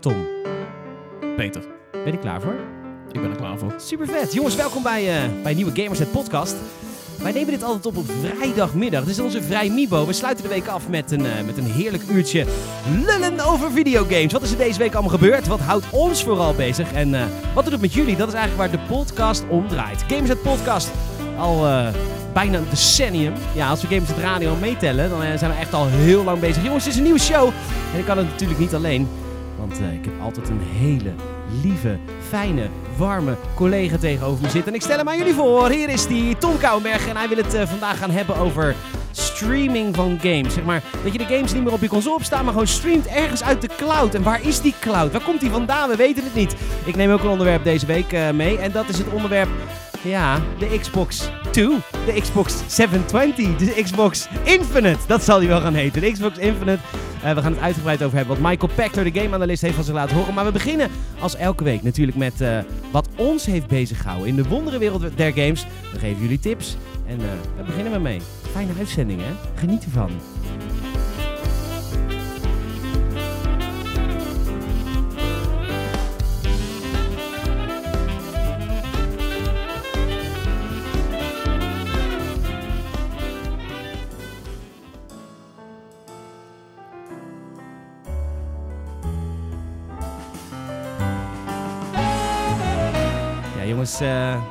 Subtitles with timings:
[0.00, 0.26] Tom,
[1.36, 1.62] Peter,
[1.92, 2.54] ben je klaar voor?
[3.12, 3.74] ik ben er klaar voor.
[3.76, 4.32] Super vet.
[4.32, 6.56] Jongens, welkom bij, eh bij Nieuwe Gamersnet podcast.
[7.22, 9.00] Wij nemen dit altijd op op vrijdagmiddag.
[9.04, 10.06] Dit is onze Vrij Mibo.
[10.06, 12.46] We sluiten de week af met een, eh, met een heerlijk uurtje
[13.06, 14.32] lullen over videogames.
[14.32, 15.46] Wat is er deze week allemaal gebeurd?
[15.46, 16.92] Wat houdt ons vooral bezig?
[16.92, 17.22] En eh,
[17.54, 18.16] wat doet het met jullie?
[18.16, 20.04] Dat is eigenlijk waar de podcast om draait.
[20.08, 20.90] Gamersnet podcast
[21.38, 21.66] al
[22.32, 23.32] bijna een decennium.
[23.54, 26.64] Ja, als we Gamersnet Radio meetellen, dan zijn we echt al heel lang bezig.
[26.64, 27.46] Jongens, het is een nieuwe show.
[27.92, 29.08] En ik kan het natuurlijk niet alleen.
[29.58, 31.12] Want eh, ik heb altijd een hele
[31.62, 34.72] lieve, fijne, warme collega tegenover me zitten.
[34.72, 35.68] En ik stel hem aan jullie voor.
[35.68, 37.08] Hier is die Tom Kouwenberg.
[37.08, 38.74] En hij wil het eh, vandaag gaan hebben over
[39.10, 40.54] streaming van games.
[40.54, 43.06] Zeg maar dat je de games niet meer op je console opstaan, maar gewoon streamt
[43.06, 44.14] ergens uit de cloud.
[44.14, 45.12] En waar is die cloud?
[45.12, 45.88] Waar komt die vandaan?
[45.88, 46.54] We weten het niet.
[46.84, 48.58] Ik neem ook een onderwerp deze week eh, mee.
[48.58, 49.48] En dat is het onderwerp,
[50.02, 51.68] ja, de Xbox 2.
[52.06, 53.56] De Xbox 720.
[53.56, 54.98] De Xbox Infinite.
[55.06, 56.00] Dat zal die wel gaan heten.
[56.00, 56.80] De Xbox Infinite.
[57.26, 59.94] Eh, we gaan het uitgebreid over hebben wat Michael Pachter, de gameanalist, heeft van zich
[59.94, 60.34] laten horen.
[60.34, 62.58] Maar we beginnen als elke week natuurlijk met eh,
[62.92, 65.66] wat ons heeft beziggehouden in de wonderenwereld der games.
[65.92, 68.20] We geven jullie tips en eh daar beginnen we mee.
[68.52, 69.32] Fijne uitzending hè?
[69.54, 70.10] Geniet ervan.
[93.98, 94.42] Jongens, eh,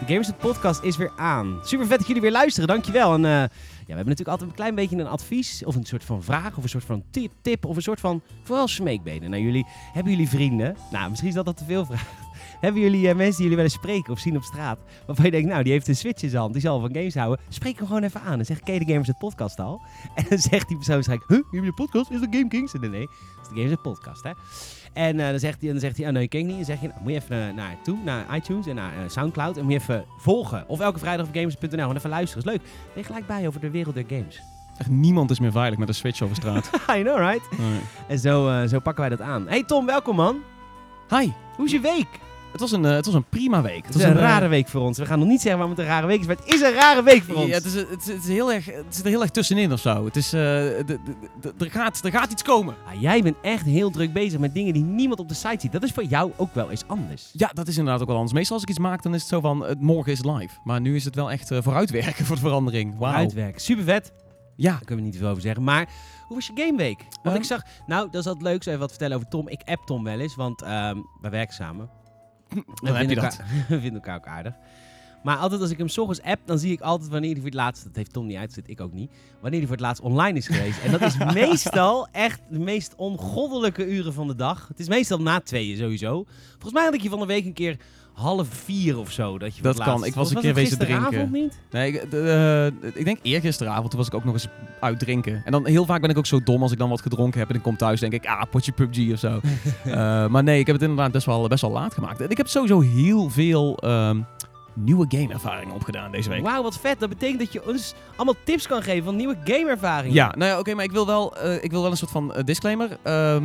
[0.00, 1.60] de Gamers Podcast is weer aan.
[1.62, 3.14] Super vet dat jullie weer luisteren, dankjewel.
[3.14, 6.04] En eh, ja, we hebben natuurlijk altijd een klein beetje een advies, of een soort
[6.04, 9.40] van vraag, of een soort van tip, tip of een soort van vooral smeekbenen naar
[9.40, 9.66] jullie.
[9.92, 10.76] Hebben jullie vrienden?
[10.90, 12.25] Nou, misschien is dat dat te veel vraag.
[12.60, 15.30] Hebben jullie eh, mensen die jullie wel eens spreken of zien op straat, waarvan je
[15.30, 17.44] denkt, nou, die heeft een switch in zijn hand, die zal van games houden.
[17.48, 19.80] Spreek hem gewoon even aan en zeg, ken je de Gamers Net Podcast al?
[20.14, 22.10] En dan zegt die persoon waarschijnlijk, huh, heb je een podcast?
[22.10, 22.72] Is dat Game Kings?
[22.72, 24.30] Nee, nee, dat is de Gamers Net Podcast, hè.
[24.92, 26.56] En eh, dan zegt hij, dan zegt hij, oh nee, ik ken ik niet.
[26.56, 29.56] Dan zeg je, nou, moet je even eh, naar toe, naar iTunes en naar Soundcloud.
[29.56, 30.68] En moet je even volgen.
[30.68, 32.44] Of elke vrijdag op games.nl en even luisteren.
[32.44, 32.62] Is leuk.
[32.62, 34.40] Ben je gelijk bij over de wereld der games.
[34.78, 36.70] Echt niemand is meer veilig met een switch over straat.
[36.96, 37.58] I know, right?
[37.58, 37.80] Nee.
[38.08, 39.48] En zo, eh, zo pakken wij dat aan.
[39.48, 40.36] Hey Tom, welkom man.
[41.08, 42.08] Hi, Hoe is je week?
[42.60, 43.86] Het was een, eh, het was een prima week.
[43.86, 44.98] Het is een eh, rare week voor ons.
[44.98, 46.72] We gaan nog niet zeggen waarom het een rare week is, maar het is een
[46.72, 47.46] rare week voor ons.
[47.46, 49.72] Ja, het, is, het, is, het, is heel erg, het zit er heel erg tussenin
[49.72, 50.04] of zo.
[50.04, 51.00] Het is, eh, de- de-
[51.40, 52.74] de- er, gaat, er gaat iets komen.
[52.86, 55.72] Ah, jij bent echt heel druk bezig met dingen die niemand op de site ziet.
[55.72, 57.30] Dat is voor jou ook wel eens anders.
[57.32, 58.34] Ja, dat is inderdaad ook wel anders.
[58.34, 60.54] Meestal als ik iets maak, dan is het zo van, morgen is live.
[60.64, 62.98] Maar nu is het wel echt vooruitwerken voor de verandering.
[62.98, 63.14] Wauw.
[63.14, 63.60] Uitwerken.
[63.60, 64.12] Super vet.
[64.56, 65.62] Ja, Daar kunnen we niet veel over zeggen.
[65.64, 65.88] Maar
[66.26, 66.98] hoe was je gameweek?
[66.98, 67.36] Want Ehm.
[67.36, 68.62] ik zag, nou, dat is altijd leuk.
[68.62, 69.48] Zo even wat vertellen over Tom.
[69.48, 71.88] Ik app Tom wel eens, want ehm wij werken samen.
[72.84, 73.40] dan heb je dat.
[73.68, 74.54] we vinden elkaar ook aardig.
[75.22, 77.50] Maar altijd als ik hem 's ochtends app, dan zie ik altijd wanneer hij voor
[77.50, 80.02] het laatst, dat heeft Tom niet uitgezet, ik ook niet, wanneer hij voor het laatst
[80.02, 80.82] online is geweest.
[80.82, 84.68] en dat is meestal echt de meest ongoddelijke uren van de dag.
[84.68, 86.24] Het is meestal na tweeën sowieso.
[86.50, 87.76] Volgens mij had ik je van de week een keer
[88.16, 89.38] half vier of zo.
[89.38, 90.04] Dat, je Dat kan.
[90.04, 91.32] Ik was Of een keer wezen gisteravond drinken.
[91.32, 91.58] niet?
[91.70, 94.48] Nee, ik, de- eh, ik denk eergisteravond, toen was ik ook nog eens
[94.80, 95.42] uit drinken.
[95.44, 97.48] En dan heel vaak ben ik ook zo dom als ik dan wat gedronken heb
[97.48, 99.40] en ik kom thuis denk ik, ah, potje PUBG of zo.
[99.84, 102.20] Eh, maar nee, ik heb het inderdaad best wel, best wel laat gemaakt.
[102.20, 104.20] En ik heb sowieso heel veel ehm,
[104.74, 106.42] nieuwe gameervaringen opgedaan deze week.
[106.42, 107.00] Wauw, wat vet.
[107.00, 110.14] Dat betekent dat je ons allemaal tips kan geven van nieuwe gameervaringen.
[110.14, 112.34] Ja, nou ja, oké, maar ik wil, wel, eh, ik wil wel een soort van
[112.44, 112.88] disclaimer.
[113.02, 113.44] Ehm,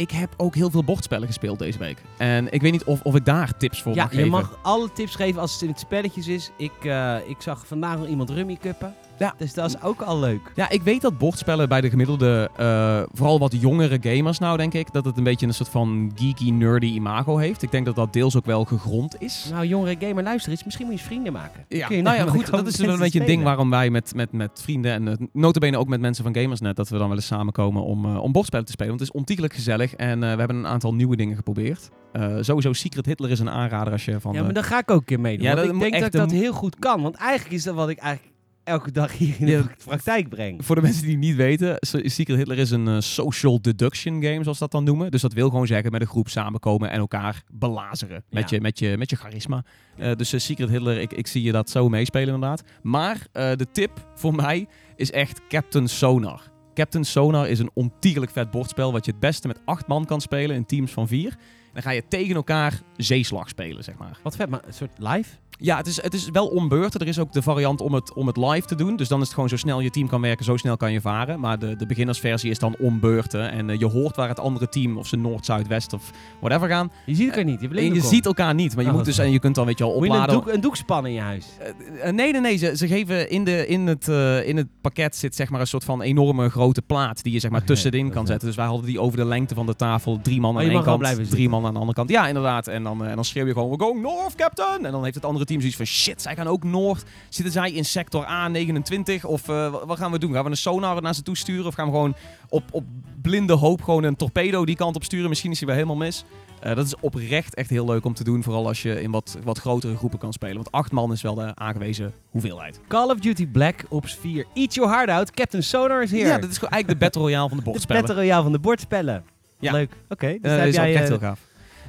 [0.00, 2.02] ik heb ook heel veel bordspellen gespeeld deze week.
[2.18, 4.30] En ik weet niet of, of ik daar tips voor Ja, mag je geven.
[4.30, 6.50] mag alle tips geven als het in het spelletjes is.
[6.56, 8.94] Ik, eh, ik zag vandaag nog iemand rummy cuppen.
[9.20, 9.34] Ja.
[9.36, 10.52] Dus dat is ook al leuk.
[10.54, 14.74] Ja, ik weet dat bordspellen bij de gemiddelde, eh, vooral wat jongere gamers nou, denk
[14.74, 17.62] ik, dat het een beetje een soort van geeky, nerdy imago heeft.
[17.62, 19.48] Ik denk dat dat deels ook wel gegrond is.
[19.52, 20.64] Nou, jongere gamer, luister eens.
[20.64, 21.64] Misschien moet je eens vrienden maken.
[21.68, 23.90] Ja, je nou ja, namelijk goed, dat is wel een beetje een ding waarom wij
[23.90, 27.08] met, met, met vrienden en uh, notabene ook met mensen van Gamersnet, dat we dan
[27.08, 28.88] wel eens samenkomen om, eh, om bordspellen te spelen.
[28.88, 31.90] Want het is ontiegelijk gezellig en eh, we hebben een aantal nieuwe dingen geprobeerd.
[32.12, 34.32] Eh, sowieso Secret Hitler is een aanrader als je van...
[34.32, 35.46] Ja, eh, maar daar ga ik ook een keer meedoen.
[35.46, 37.02] Ja, want ik denk dat ik dat heel goed kan.
[37.02, 38.29] Want eigenlijk is dat wat ik eigenlijk
[38.70, 39.70] elke dag hier in de Ja.
[39.84, 40.64] praktijk breng.
[40.64, 44.22] Voor de mensen die het niet weten, Se- Secret Hitler is een eh, social deduction
[44.22, 45.10] game, zoals dat dan noemen.
[45.10, 48.56] Dus dat wil gewoon zeggen met een groep samenkomen en elkaar belazeren met, Ja.
[48.56, 49.64] je, met, je, met je charisma.
[49.96, 52.62] Eh, dus eh, Secret Hitler, ik, ik zie je dat zo meespelen inderdaad.
[52.82, 54.66] Maar de tip voor mij
[54.96, 56.42] is echt Captain Sonar.
[56.74, 60.20] Captain Sonar is een ontiegelijk vet bordspel wat je het beste met acht man kan
[60.20, 61.28] spelen in teams van vier.
[61.30, 64.18] En dan ga je tegen elkaar zeeslag spelen, zeg maar.
[64.22, 65.30] Wat vet, maar een soort live?
[65.60, 67.00] Ja, het is, het is wel ombeurten.
[67.00, 68.96] Er is ook de variant om het, om het live te doen.
[68.96, 71.00] Dus dan is het gewoon zo snel je team kan werken, zo snel kan je
[71.00, 71.40] varen.
[71.40, 73.50] Maar de, de beginnersversie is dan ombeurten.
[73.50, 76.10] En eh, je hoort waar het andere team, of ze noord, zuid, west of
[76.40, 76.90] whatever gaan.
[77.06, 77.60] Je ziet elkaar niet.
[77.60, 78.74] Je, En je ziet elkaar niet.
[78.74, 80.12] Maar je Oh, moet dus, en je kunt dan weet je al Moet je een
[80.20, 80.34] opladen.
[80.34, 81.46] doek, een doek spannen in je huis?
[81.58, 82.56] Eh, eh, nee, nee, nee.
[82.56, 84.08] Ze, ze geven in, de, in, het,
[84.46, 87.50] in het pakket zit zeg maar een soort van enorme grote plaat die je zeg
[87.50, 88.46] maar tussenin kan zetten.
[88.46, 90.18] Dus wij hadden die over de lengte van de tafel.
[90.22, 92.10] Drie man Oh, aan één wel kant, drie man aan de andere kant.
[92.10, 92.66] Ja, inderdaad.
[92.66, 94.84] En dan, en dan schreeuw je gewoon, we're going north, captain!
[94.86, 97.04] En dan heeft het andere team zoiets van, shit, zij gaan ook noord.
[97.28, 99.24] Zitten zij in sector A29?
[99.24, 100.32] Of eh, wat- gaan we doen?
[100.32, 101.66] Gaan we een sonar naar ze toe sturen?
[101.66, 102.14] Of gaan we gewoon
[102.48, 102.84] op, op
[103.22, 105.28] blinde hoop gewoon een torpedo die kant op sturen?
[105.28, 106.24] Misschien is hij wel helemaal mis.
[106.60, 108.42] Eh, dat is oprecht echt heel leuk om te doen.
[108.42, 110.54] Vooral als je in wat, wat grotere groepen kan spelen.
[110.54, 112.80] Want acht man is wel de aangewezen hoeveelheid.
[112.88, 114.44] Call of Duty Black Ops 4.
[114.54, 115.30] Eat your heart out.
[115.30, 116.26] Captain Sonar is here.
[116.26, 118.02] Ja, dat is gewoon eigenlijk de Battle Royale van de de bordspellen.
[118.02, 119.24] Battle Royale van de bordspellen.
[119.58, 119.72] Ja.
[119.72, 119.92] Leuk.
[120.08, 120.38] Oké.
[120.40, 121.40] dus Eh, dat is jij, echt heel gaaf.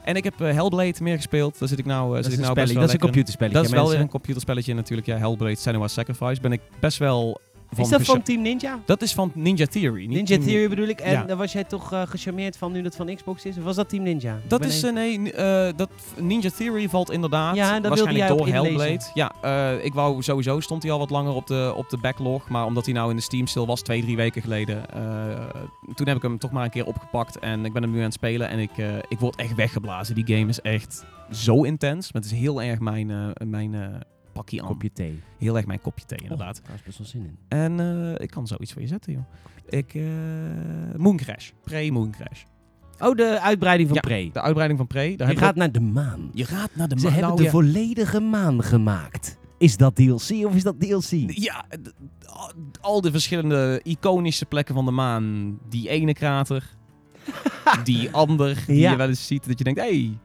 [0.03, 1.59] En ik heb eh, Hellblade meer gespeeld.
[1.59, 2.94] Daar zit ik nou, eh, dat zit is ik een nou best wel Dat is
[2.94, 3.57] een computerspelletje.
[3.57, 5.07] Dat is wel een computerspelletje natuurlijk.
[5.07, 7.39] Ja, Hellblade Senua's Sacrifice ben ik best wel
[7.75, 8.79] van Is dat van Team Ninja?
[8.85, 10.06] Dat is van Ninja Theory.
[10.06, 11.00] Ninja Theory bedoel ik.
[11.00, 11.23] En Ja.
[11.23, 13.57] daar was jij toch eh, gecharmeerd van nu dat van Xbox is?
[13.57, 14.39] Of was dat Team Ninja?
[14.47, 18.47] Dat is, eh, nee, eh, dat Ninja Theory valt inderdaad Ja, wilde waarschijnlijk door.
[18.47, 19.00] Hellblade.
[19.13, 19.31] Ja,
[19.81, 22.85] ik wou sowieso stond hij al wat langer op de, op de backlog, maar omdat
[22.85, 24.85] hij nou in de Steam stil was, twee, drie weken geleden,
[25.95, 28.03] toen heb ik hem toch maar een keer opgepakt en ik ben hem nu aan
[28.03, 28.71] het spelen en ik,
[29.07, 30.15] ik word echt weggeblazen.
[30.15, 34.68] Die game is echt zo intens, maar het is heel erg mijn, mijn pakje aan.
[34.68, 35.19] Kopje thee.
[35.38, 36.60] Heel erg mijn kopje thee, inderdaad.
[36.62, 37.38] Oh, daar is best wel zin in.
[37.48, 39.24] En eh, ik kan zoiets voor je zetten, joh.
[39.69, 40.04] Ik, eh
[40.98, 41.50] Moon Crash.
[41.63, 42.44] Pre-Moon Crash.
[43.00, 44.30] Oh, de uitbreiding van Ja, Prey.
[44.33, 45.16] De uitbreiding van Pre.
[45.16, 46.30] Daar Je gaat naar de maan.
[46.33, 47.13] je gaat naar de Ze maan.
[47.13, 47.50] hebben Nou, de ja.
[47.51, 49.38] volledige maan gemaakt.
[49.57, 51.10] Is dat DLC of is dat DLC?
[51.28, 51.66] Ja,
[52.25, 52.51] al-
[52.81, 55.57] al de verschillende iconische plekken van de maan.
[55.69, 56.69] Die ene krater.
[57.83, 58.92] die ander die Ja.
[58.92, 59.48] je wel eens ziet.
[59.48, 59.86] Dat je denkt, hé.
[59.88, 60.18] Hey.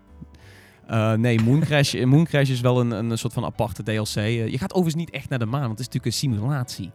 [0.86, 4.14] Eh, nee, Mooncrash, Mooncrash is wel een, een soort van aparte DLC.
[4.16, 6.90] Eh, je gaat overigens niet echt naar de maan, want het is natuurlijk een simulatie.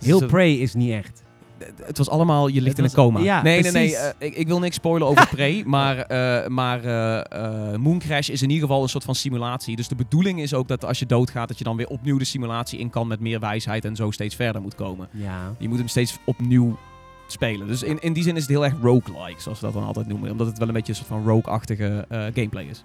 [0.00, 1.22] Heel Dus, Prey is niet echt.
[1.58, 3.20] eh, het was allemaal, je ligt in een coma.
[3.20, 3.96] ja, nee, nee, nee.
[3.96, 8.42] eh, ik, ik wil niks spoilen over Prey, maar, eh maar eh, eh, Mooncrash is
[8.42, 9.76] in ieder geval een soort van simulatie.
[9.76, 12.24] Dus de bedoeling is ook dat als je doodgaat, dat je dan weer opnieuw de
[12.24, 15.08] simulatie in kan met meer wijsheid en zo steeds verder moet komen.
[15.12, 15.54] Ja.
[15.58, 16.78] Je moet hem steeds opnieuw
[17.26, 17.66] spelen.
[17.66, 20.06] Dus in, in die zin is het heel erg roguelike, zoals we dat dan altijd
[20.06, 20.30] noemen.
[20.30, 22.84] Omdat het wel een beetje een soort van rogue-achtige eh, gameplay is.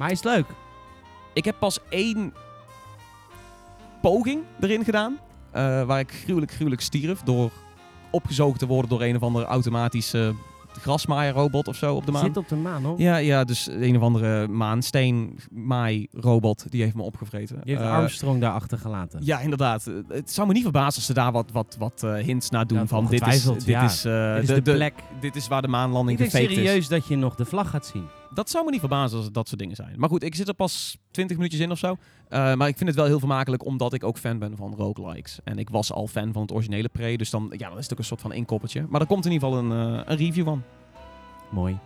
[0.00, 0.46] Maar is het leuk?
[1.32, 2.32] Ik heb pas één
[4.02, 5.18] poging erin gedaan.
[5.50, 7.20] eh, waar ik gruwelijk, gruwelijk stierf.
[7.20, 7.50] Door
[8.10, 10.34] opgezogen te worden door een of andere automatische
[10.80, 12.24] grasmaaierrobot of zo op de maan.
[12.24, 13.00] Zit op de maan, hoor.
[13.00, 17.60] Ja, ja, dus een of andere maansteenmaai-robot die heeft me opgevreten.
[17.64, 19.20] Je heeft Eh, Armstrong daar achtergelaten.
[19.22, 19.84] Ja, inderdaad.
[20.08, 22.78] Het zou me niet verbazen als ze daar wat, wat, wat eh, hints naar doen.
[22.78, 23.82] Ja, van dit is, dit, ja.
[23.82, 24.94] is, Dit is de, plek.
[25.20, 26.54] dit is waar de Ik maanlanding gefaked is.
[26.56, 28.04] serieus dat je nog de vlag gaat zien.
[28.34, 29.94] Dat zou me niet verbazen als het dat soort dingen zijn.
[29.96, 31.96] Maar goed, ik zit er pas 20 minuutjes in of zo.
[32.28, 35.38] Eh, maar ik vind het wel heel vermakelijk omdat ik ook fan ben van roguelikes.
[35.44, 37.16] En ik was al fan van het originele Prey.
[37.16, 38.86] Dus dan, ja, dan is het ook een soort van inkoppertje.
[38.88, 40.62] Maar er komt in ieder geval een, eh, een review van.
[41.50, 41.78] Mooi.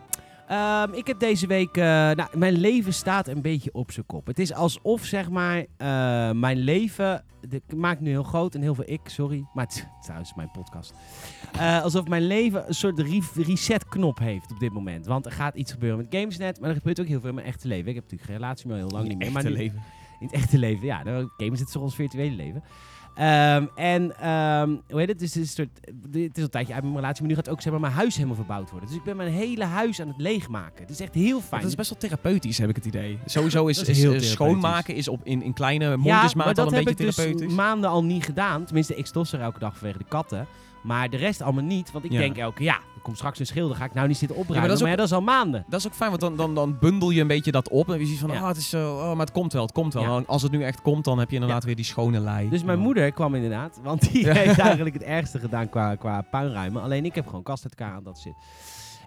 [0.49, 1.76] Ehm, ik heb deze week...
[1.76, 4.26] eh, nou, mijn leven staat een beetje op zijn kop.
[4.26, 7.25] Het is alsof, zeg maar, eh, mijn leven...
[7.49, 9.44] de- Ik maak nu heel groot en heel veel ik, sorry.
[9.55, 10.94] Maar het, trouwens, mijn podcast.
[11.58, 15.06] Eh, alsof mijn leven een soort re- reset-knop heeft op dit moment.
[15.06, 16.61] Want er gaat iets gebeuren met Gamesnet.
[16.61, 17.88] Maar er gebeurt ook heel veel in mijn echte leven.
[17.88, 19.32] Ik heb natuurlijk geen relatie meer al heel lang niet meer.
[19.32, 19.82] Maar nu, leven.
[20.20, 21.02] In het echte leven, ja.
[21.02, 22.62] Nou, Gamesnet is toch ons virtuele leven.
[23.14, 25.19] Ehm, en ehm, hoe heet het?
[25.19, 27.49] Dus het, is een soort, het is een tijdje uit mijn relatie, maar nu gaat
[27.49, 28.88] ook zeg maar, mijn huis helemaal verbouwd worden.
[28.88, 30.81] Dus ik ben mijn hele huis aan het leegmaken.
[30.81, 31.61] Het is echt heel fijn.
[31.61, 33.19] Dat is best wel therapeutisch, heb ik het idee.
[33.26, 36.96] Sowieso is, schoonmaken is op, in, in kleine ja, mondjesmaat maar al dat een heb
[36.96, 38.64] beetje ik dus maanden al niet gedaan.
[38.64, 40.46] Tenminste, ik stofzuig elke dag vanwege de katten.
[40.84, 41.92] Maar de rest allemaal niet.
[41.92, 42.19] Want ik Ja.
[42.19, 43.76] denk elke ja, er komt straks een schilder.
[43.76, 44.60] Ga ik nou niet zitten opruimen.
[44.60, 45.64] maar dat is maar ja, dat is al maanden.
[45.69, 47.88] Dat is ook fijn, want dan, dan, dan bundel je een beetje dat op.
[47.91, 48.41] En je zoiets van, Ja.
[48.41, 50.03] ah, het is zo, oh, maar het komt wel, het komt wel.
[50.19, 50.22] Ja.
[50.26, 52.48] Als het nu echt komt, dan heb je inderdaad weer die schone lei.
[52.48, 52.84] Dus mijn Ja.
[52.84, 53.81] moeder kwam inderdaad.
[53.82, 54.32] Want die Ja.
[54.43, 56.82] heeft eigenlijk het ergste gedaan qua, qua puinruimen.
[56.82, 58.34] Alleen ik heb gewoon kast uit elkaar aan dat zit.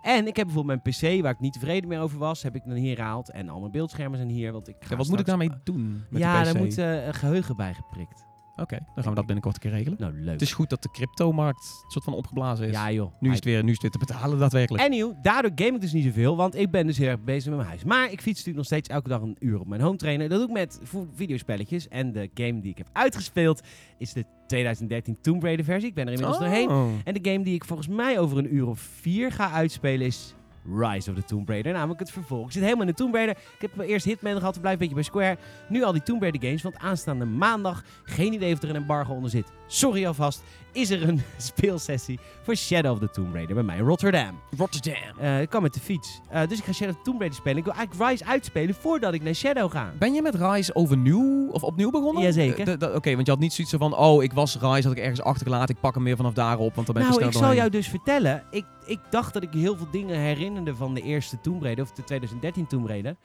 [0.01, 2.61] En ik heb bijvoorbeeld mijn PC, waar ik niet tevreden mee over was, heb ik
[2.65, 3.31] dan hier gehaald.
[3.31, 4.51] En al mijn beeldschermen zijn hier.
[4.51, 7.55] Want ik ga Ja, wat moet ik daarmee doen met ja, daar moet eh, geheugen
[7.55, 8.25] bij geprikt.
[8.57, 9.97] Oké, dan gaan we dat binnenkort een keer regelen.
[9.99, 10.31] Nou, leuk.
[10.31, 12.73] Het is goed dat de cryptomarkt een soort van opgeblazen is.
[12.73, 13.11] ja, joh.
[13.19, 14.83] nu, is het weer, nu is het weer te betalen daadwerkelijk.
[14.83, 17.55] Anyhow, daardoor game ik dus niet zoveel, want ik ben dus heel erg bezig met
[17.55, 17.83] mijn huis.
[17.83, 20.29] Maar ik fiets natuurlijk nog steeds elke dag een uur op mijn home trainer.
[20.29, 20.79] Dat doe ik met
[21.15, 21.87] videospelletjes.
[21.87, 23.61] En de game die ik heb uitgespeeld
[23.97, 25.89] is de 2013 Tomb Raider versie.
[25.89, 26.69] Ik ben er inmiddels doorheen.
[26.69, 26.87] Oh.
[27.03, 30.35] En de game die ik volgens mij over een uur of vier ga uitspelen is
[30.75, 31.73] Rise of the Tomb Raider.
[31.73, 32.45] Namelijk het vervolg.
[32.45, 33.37] Ik zit helemaal in de Tomb Raider.
[33.59, 35.37] Ik heb eerst Hitman gehad, blijf een beetje bij Square.
[35.69, 39.13] Nu al die Tomb Raider games, want aanstaande maandag, geen idee of er een embargo
[39.13, 39.51] onder zit.
[39.67, 40.43] Sorry alvast.
[40.77, 44.39] Is er een speelsessie voor Shadow of the Tomb Raider bij mij in Rotterdam.
[44.57, 45.17] Rotterdam.
[45.19, 46.19] Eh, ik kan met de fiets.
[46.29, 47.57] Eh, dus ik ga Shadow of the Tomb Raider spelen.
[47.57, 49.93] Ik wil eigenlijk Rise uitspelen voordat ik naar Shadow ga.
[49.99, 52.23] Ben je met Rise overnieuw of opnieuw begonnen?
[52.23, 52.81] Jazeker.
[52.81, 55.21] Eh, Oké, want je had niet zoiets van, oh, ik was Rise, had ik ergens
[55.21, 57.57] achtergelaten, ik pak hem weer vanaf daarop, want dan ben Nou, ik snel zal doorheen.
[57.57, 58.43] jou dus vertellen.
[58.51, 61.91] Ik, ik dacht dat ik heel veel dingen herinnerde van de eerste Tomb Raider, of
[61.91, 63.15] de 2013 Tomb Raider.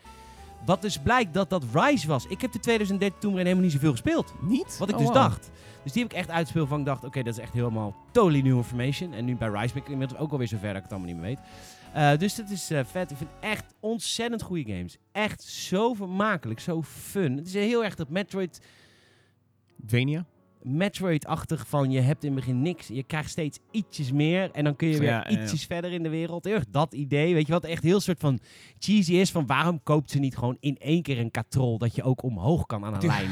[0.65, 2.27] Wat dus blijkt dat dat Rise was.
[2.27, 4.35] Ik heb de 2013 Tomb Raider helemaal niet zoveel gespeeld.
[4.41, 4.79] Niet?
[4.79, 5.17] Wat ik Oh, dus wow.
[5.17, 5.51] dacht.
[5.83, 8.41] Dus die heb ik echt uitgespeeld van ik dacht, oké, dat is echt helemaal totally
[8.41, 9.13] new information.
[9.13, 11.21] En nu bij Rise ben ik inmiddels ook alweer zover dat ik het allemaal niet
[11.21, 11.39] meer weet.
[11.93, 13.11] Eh, dus dat is eh, vet.
[13.11, 14.99] Ik vind echt ontzettend goede games.
[15.13, 17.37] Echt zo vermakelijk, zo fun.
[17.37, 18.61] Het is heel erg dat Metroid
[19.87, 20.25] Venia?
[20.63, 22.87] Metroid-achtig van je hebt in het begin niks.
[22.87, 25.43] Je krijgt steeds ietsjes meer en dan kun je weer Ja, ja, ja.
[25.43, 26.45] ietsjes verder in de wereld.
[26.45, 28.39] Heel dat idee, weet je wat echt heel soort van
[28.79, 32.03] cheesy is van waarom koopt ze niet gewoon in één keer een katrol dat je
[32.03, 33.31] ook omhoog kan aan een lijn.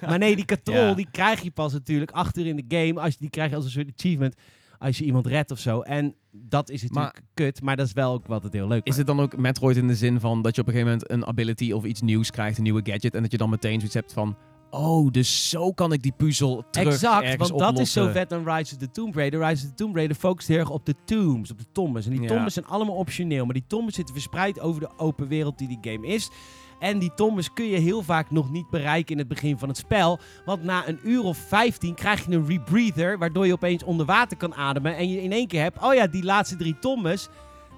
[0.00, 0.94] maar nee, die katrol Ja.
[0.94, 3.00] die krijg je pas natuurlijk achter in de game.
[3.00, 4.34] Als je, die krijg je als een soort achievement
[4.78, 5.80] als je iemand redt of zo.
[5.80, 8.96] En dat is natuurlijk kut, maar dat is wel ook wat het heel leuk Is
[8.96, 11.26] het dan ook Metroid in de zin van dat je op een gegeven moment een
[11.26, 14.12] ability of iets nieuws krijgt, een nieuwe gadget, en dat je dan meteen zoiets hebt
[14.12, 14.36] van,
[14.70, 18.44] oh, dus zo kan ik die puzzel terug Exact, want dat is zo vet aan
[18.56, 19.40] Rise of the Tomb Raider.
[19.46, 22.04] Rise of the Tomb Raider focust heel erg op de tombs, op de tombes.
[22.06, 22.26] En die Ja.
[22.28, 25.92] tombes zijn allemaal optioneel, maar die tombes zitten verspreid over de open wereld die die
[25.92, 26.30] game is.
[26.78, 29.76] En die tombes kun je heel vaak nog niet bereiken in het begin van het
[29.76, 30.18] spel.
[30.44, 34.36] Want na een uur of 15 krijg je een rebreather, waardoor je opeens onder water
[34.36, 34.96] kan ademen.
[34.96, 37.28] En je in één keer hebt, oh ja, die laatste drie tombes,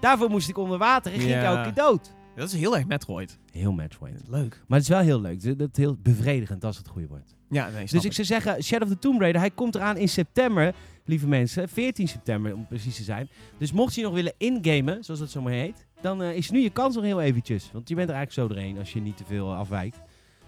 [0.00, 1.44] daarvoor moest ik onder water en ging ik Ja.
[1.44, 2.12] elke keer dood.
[2.36, 3.38] Dat is heel erg Metroid.
[3.52, 4.22] Heel Metroid.
[4.28, 4.62] Leuk.
[4.66, 5.58] Maar het is wel heel leuk.
[5.58, 7.36] Dat is heel bevredigend als het goede wordt.
[7.48, 10.08] Ja, nee, Dus ik zou zeggen, Shadow of the Tomb Raider, hij komt eraan in
[10.08, 11.68] september, lieve mensen.
[11.68, 13.28] 14 september om precies te zijn.
[13.58, 16.60] Dus mocht je nog willen ingamen, zoals dat zo maar heet, dan eh, is nu
[16.60, 17.70] je kans nog heel eventjes.
[17.72, 20.00] Want je bent er eigenlijk zo doorheen als je niet te veel afwijkt.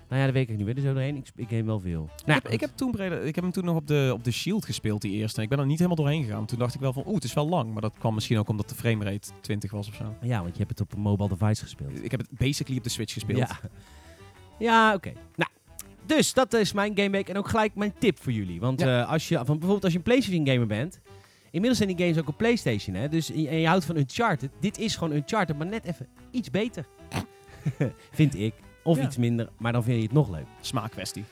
[0.09, 0.67] Nou ja, dat weet ik niet.
[0.67, 1.17] Ben je er zo doorheen?
[1.17, 2.09] Ik, ik game wel veel.
[2.17, 4.31] Ik, Nou, heb, ik, heb Raider- ik heb hem toen nog op de, op de
[4.31, 5.37] Shield gespeeld, die eerste.
[5.37, 6.47] En ik ben er niet helemaal doorheen gegaan.
[6.47, 7.73] Toen dacht ik wel van, oeh, het is wel lang.
[7.73, 10.15] Maar dat kwam misschien ook omdat de framerate 20 was of zo.
[10.21, 12.05] Ja, want je hebt het op een mobile device gespeeld.
[12.05, 13.39] Ik heb het basically op de Switch gespeeld.
[13.39, 13.59] Ja,
[14.59, 15.13] ja oké.
[15.37, 15.51] Nou,
[16.07, 18.61] dus dat is mijn gameweek en ook gelijk mijn tip voor jullie.
[18.61, 19.01] Want Ja.
[19.03, 21.01] eh, als je, van, bijvoorbeeld als je een PlayStation gamer bent,
[21.45, 23.09] inmiddels zijn die games ook op PlayStation, hè?
[23.09, 24.51] Dus en je houdt van Uncharted.
[24.61, 26.87] Dit is gewoon Uncharted, maar net even iets beter,
[28.11, 28.55] vind ik.
[28.85, 29.05] Of Ja.
[29.05, 30.47] iets minder, maar dan vind je het nog leuk.
[30.61, 31.25] Smaakkwestie.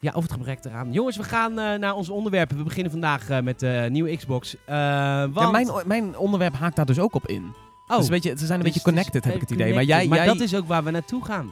[0.00, 0.92] Ja, of het gebrek eraan.
[0.92, 2.56] Jongens, we gaan eh, naar onze onderwerpen.
[2.56, 4.56] We beginnen vandaag eh, met de nieuwe Xbox.
[4.64, 4.74] Eh,
[5.20, 5.34] want...
[5.34, 7.52] Ja, mijn, mijn onderwerp haakt daar dus ook op in.
[7.86, 9.74] oh, dus een beetje, ze zijn een dus beetje connected, heb ik het idee.
[9.74, 11.50] Maar jij, maar jij, dat is ook waar we naartoe gaan.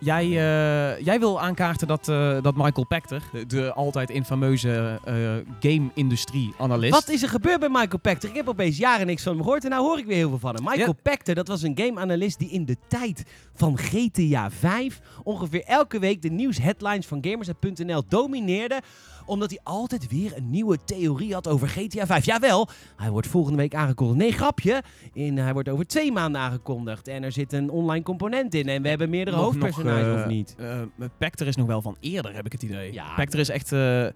[0.00, 5.14] Jij, eh, jij wil aankaarten dat, eh, dat Michael Pachter, de, de altijd infameuze eh
[5.60, 6.92] game-industrie-analyst...
[6.92, 8.28] Wat is er gebeurd bij Michael Pachter?
[8.28, 10.38] Ik heb opeens jaren niks van hem gehoord en nou hoor ik weer heel veel
[10.38, 10.64] van hem.
[10.64, 13.24] Michael Pachter, dat was een gameanalist die in de tijd
[13.54, 18.80] van GTA 5 ongeveer elke week de nieuwsheadlines van Gamers.nl domineerde
[19.26, 22.24] omdat hij altijd weer een nieuwe theorie had over GTA 5.
[22.24, 24.18] Jawel, hij wordt volgende week aangekondigd.
[24.18, 24.82] Nee, grapje.
[25.12, 27.08] In, hij wordt over twee maanden aangekondigd.
[27.08, 28.68] En er zit een online component in.
[28.68, 30.54] En we hebben meerdere Nog- hoofdpersonages, nog, eh, of niet?
[30.58, 30.80] eh,
[31.18, 32.92] Pachter is nog wel van eerder, heb ik het idee.
[32.92, 33.14] Ja.
[33.14, 33.72] Pachter is echt...
[33.72, 34.06] eh,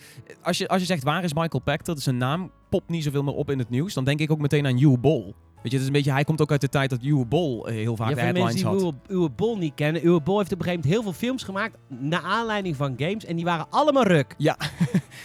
[0.43, 2.01] als, je, als je zegt, waar is Michael Pachter?
[2.01, 3.95] Zijn naam popt niet zoveel meer op in het nieuws.
[3.95, 5.35] Dan denk ik ook meteen aan Hugh Ball.
[5.63, 7.61] Weet je, het is een beetje, hij komt ook uit de tijd dat Hugh Ball
[7.61, 8.79] eh, heel vaak Ja, de headlines mensen had.
[8.79, 10.03] die uw, uw Bol niet kennen.
[10.03, 13.25] Uw Bol heeft op een gegeven moment heel veel films gemaakt naar aanleiding van games.
[13.25, 14.35] En die waren allemaal ruk.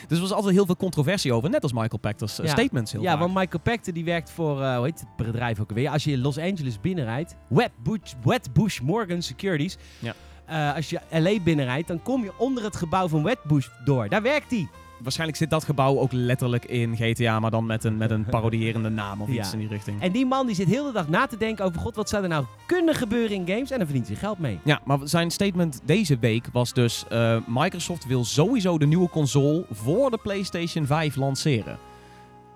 [0.08, 1.50] Dus er was altijd heel veel controversie over.
[1.50, 2.52] Net als Michael Pachter's eh, Ja.
[2.52, 3.20] statements heel ja, vaak.
[3.20, 5.90] want Michael Pachter die werkt voor, eh, hoe heet het bedrijf ook alweer?
[5.90, 9.78] Als je Los Angeles binnenrijdt, Wetbush, Wetbush Morgan Securities.
[10.00, 10.13] Ja.
[10.75, 14.10] Als je LA binnenrijdt, dan kom je onder het gebouw van Wetbush door.
[14.10, 14.68] Daar werkt hij.
[15.04, 18.90] Waarschijnlijk zit dat gebouw ook letterlijk in GTA, maar dan met een, met een parodierende
[18.90, 19.40] naam of Ja.
[19.40, 20.02] iets in die richting.
[20.02, 22.24] En die man die zit heel de dag na te denken over, god, wat zou
[22.24, 23.72] er nou kunnen gebeuren in games?
[23.72, 24.60] En dan verdient hij geld mee.
[24.64, 27.06] Ja, maar zijn statement deze week was dus...
[27.10, 31.78] eh, Microsoft wil sowieso de nieuwe console voor de PlayStation 5 lanceren.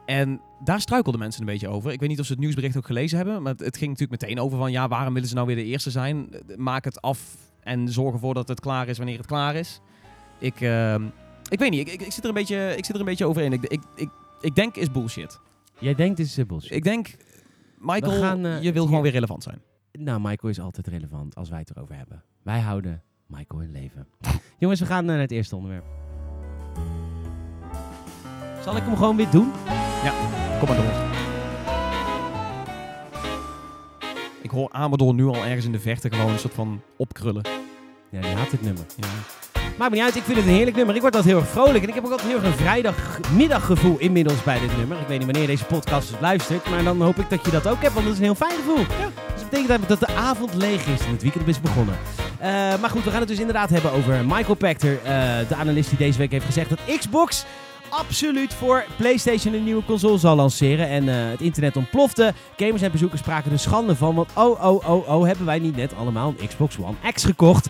[0.06, 1.92] En daar struikelden mensen een beetje over.
[1.92, 4.40] Ik weet niet of ze het nieuwsbericht ook gelezen hebben, maar het, ging natuurlijk meteen
[4.40, 4.72] over van...
[4.72, 6.30] Ja, waarom willen ze nou weer de eerste zijn?
[6.56, 7.20] Maak het af
[7.60, 9.80] en zorg ervoor dat het klaar is wanneer het klaar is.
[10.40, 11.04] Ik, ehm,
[11.50, 13.26] ik weet niet, ik, ik, ik zit er een beetje, ik zit er een beetje
[13.26, 13.54] over in.
[13.54, 14.10] Ik, ik, ik,
[14.42, 15.40] ik denk is bullshit.
[15.80, 16.72] Jij denkt, dit is eh, bullshit.
[16.72, 17.16] Ik denk,
[17.78, 19.62] Michael, gaan, eh, je wil gewoon weer relevant zijn.
[19.92, 22.24] Nou, Michael is altijd relevant als wij het erover hebben.
[22.44, 24.08] Wij houden Michael in leven.
[24.60, 25.86] Jongens, we gaan eh, naar het eerste onderwerp.
[28.64, 29.52] Zal ik hem gewoon weer doen?
[30.60, 31.06] Kom maar door.
[34.42, 37.44] Ik hoor Amador nu al ergens in de verte gewoon een soort van opkrullen.
[38.10, 38.86] Ja, die haat het nummer.
[38.96, 39.08] Ja.
[39.78, 40.96] Maakt me niet uit, ik vind het een heerlijk nummer.
[40.96, 41.84] Ik word altijd heel erg vrolijk.
[41.84, 45.00] En ik heb ook altijd heel erg een vrijdagmiddaggevoel inmiddels bij dit nummer.
[45.00, 47.68] Ik weet niet wanneer deze podcast dus luistert, maar dan hoop ik dat je dat
[47.68, 48.76] ook hebt, want dat is een heel fijn gevoel.
[48.76, 48.86] Dus
[49.42, 51.98] dat betekent eigenlijk dat de avond leeg is en het weekend is begonnen.
[52.40, 52.50] Eh,
[52.82, 55.12] maar goed, we gaan het dus inderdaad hebben over Michael Pachter, eh,
[55.48, 57.46] de analist die deze week heeft gezegd dat Xbox
[57.90, 60.88] absoluut voor PlayStation een nieuwe console zal lanceren.
[60.88, 62.34] En eh, het internet ontplofte.
[62.58, 64.16] Gamers en bezoekers spraken er schande van.
[64.16, 67.68] Want oh, oh, oh, oh, hebben wij niet net allemaal een Xbox One X gekocht?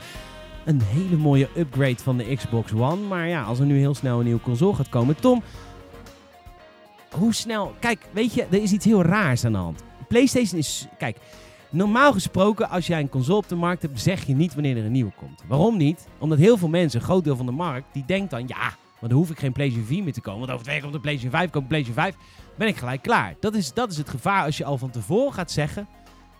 [0.68, 3.02] Een hele mooie upgrade van de Xbox One.
[3.02, 5.16] Maar ja, als er nu heel snel een nieuwe console gaat komen.
[5.16, 5.44] Tom,
[7.12, 7.74] hoe snel...
[7.80, 9.84] Kijk, weet je, er is iets heel raars aan de hand.
[10.08, 10.88] PlayStation is...
[10.98, 11.18] Kijk,
[11.70, 14.86] normaal gesproken, als jij een console op de markt hebt, zeg je niet wanneer er
[14.86, 15.44] een nieuwe komt.
[15.48, 16.08] Waarom niet?
[16.18, 18.48] Omdat heel veel mensen, een groot deel van de markt, die denkt dan...
[18.48, 20.40] Ja, maar dan hoef ik geen PlayStation 4 meer te komen.
[20.40, 22.16] Want over twee op de PlayStation 5 komt PlayStation 5.
[22.58, 23.36] Ben ik gelijk klaar.
[23.40, 25.88] Dat is, dat is het gevaar als je al van tevoren gaat zeggen...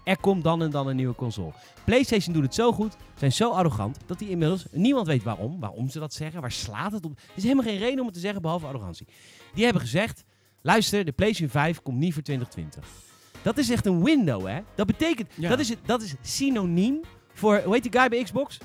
[0.08, 1.52] Er komt dan en dan een nieuwe console.
[1.86, 5.60] PlayStation doet het zo goed, zijn zo arrogant, dat die inmiddels niemand weet waarom.
[5.60, 7.12] Waarom ze dat zeggen, waar slaat het op.
[7.12, 9.08] Er is helemaal geen reden om het te zeggen, behalve arrogantie.
[9.54, 10.24] Die hebben gezegd,
[10.62, 12.90] luister, de PlayStation 5 komt niet voor 2020.
[13.42, 14.60] Dat is echt een window, hè?
[14.76, 15.50] Dat betekent, Ja.
[15.50, 17.02] dat, is het, dat is synoniem
[17.34, 18.58] voor, hoe heet die guy bij Xbox?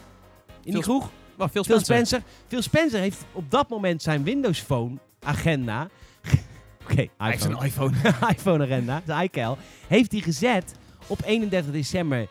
[0.65, 1.01] In die?
[1.37, 2.23] Maar veel Phil Spencer.
[2.47, 5.89] Phil Spencer heeft op dat moment zijn Windows Phone agenda.
[6.83, 7.61] Oké, Hij heeft iPhone.
[7.61, 7.97] een iPhone.
[8.29, 9.59] iPhone agenda, de iCal,
[9.89, 10.75] heeft hij gezet
[11.07, 12.29] op 31 december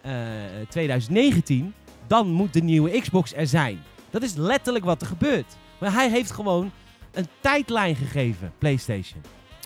[0.00, 0.12] eh,
[0.68, 1.74] 2019.
[2.06, 3.82] Dan moet de nieuwe Xbox er zijn.
[4.10, 5.56] Dat is letterlijk wat er gebeurt.
[5.78, 6.70] Maar hij heeft gewoon
[7.12, 9.22] een tijdlijn gegeven, PlayStation.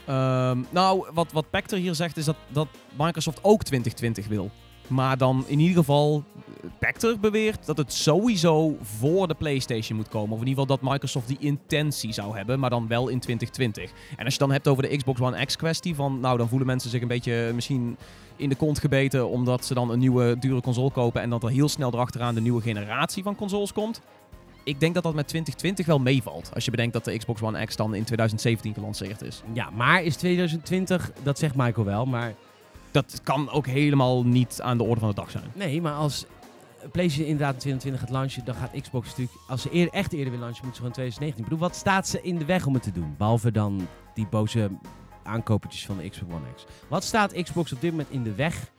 [0.06, 2.68] Ehm, nou, wat, wat Pector hier zegt is dat, dat
[2.98, 4.50] Microsoft ook 2020 wil.
[4.86, 10.08] Maar dan in ieder geval, eh, Pector beweert dat het sowieso voor de PlayStation moet
[10.08, 10.34] komen.
[10.34, 13.90] Of in ieder geval dat Microsoft die intentie zou hebben, maar dan wel in 2020.
[14.16, 16.66] En als je dan hebt over de Xbox One X kwestie, van nou dan voelen
[16.66, 17.96] mensen zich een beetje misschien
[18.36, 21.50] in de kont gebeten omdat ze dan een nieuwe dure console kopen en dat er
[21.50, 24.00] heel snel erachteraan de nieuwe generatie van consoles komt.
[24.64, 26.50] Ik denk dat dat met 2020 wel meevalt.
[26.54, 29.42] Als je bedenkt dat de Xbox One X dan in 2017 gelanceerd is.
[29.52, 32.34] Ja, maar is 2020, dat zegt Michael wel, maar
[32.90, 35.44] Dat kan ook helemaal niet aan de orde van de dag zijn.
[35.54, 36.26] nee, maar als
[36.92, 40.30] PlayStation inderdaad in 2020 gaat launchen, dan gaat Xbox natuurlijk, als ze eer, echt eerder
[40.30, 41.44] willen launchen, moeten ze gewoon 2019.
[41.44, 43.14] Ik bedoel, wat staat ze in de weg om het te doen?
[43.18, 44.70] Behalve dan die boze
[45.24, 46.64] aankopertjes van de Xbox One X.
[46.88, 48.70] Wat staat Xbox op dit moment in de weg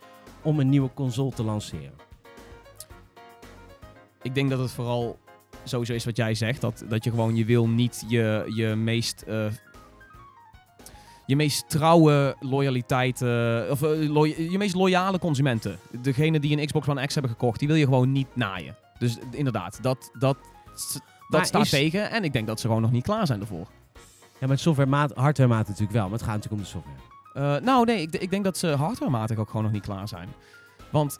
[0.41, 1.93] om een nieuwe console te lanceren?
[4.21, 5.19] Ik denk dat het vooral
[5.63, 6.61] sowieso is wat jij zegt.
[6.61, 9.21] Dat, dat je gewoon, je wil niet je, je meest...
[9.21, 9.45] eh,
[11.25, 13.21] je meest trouwe loyaliteit,
[13.71, 14.01] of eh,
[14.51, 17.83] je meest loyale consumenten, degene die een Xbox One X hebben gekocht, die wil je
[17.83, 18.75] gewoon niet naaien.
[18.99, 20.37] Dus inderdaad, dat, dat,
[20.73, 23.39] dat Maar staat is- tegen en ik denk dat ze gewoon nog niet klaar zijn
[23.41, 23.67] ervoor.
[24.39, 26.97] Ja, met softwaremaat, hardwaremaat natuurlijk wel, maar het gaat natuurlijk om de software.
[27.33, 30.29] Eh, nou, nee, ik, ik denk dat ze hardwarematig ook gewoon nog niet klaar zijn.
[30.91, 31.17] Want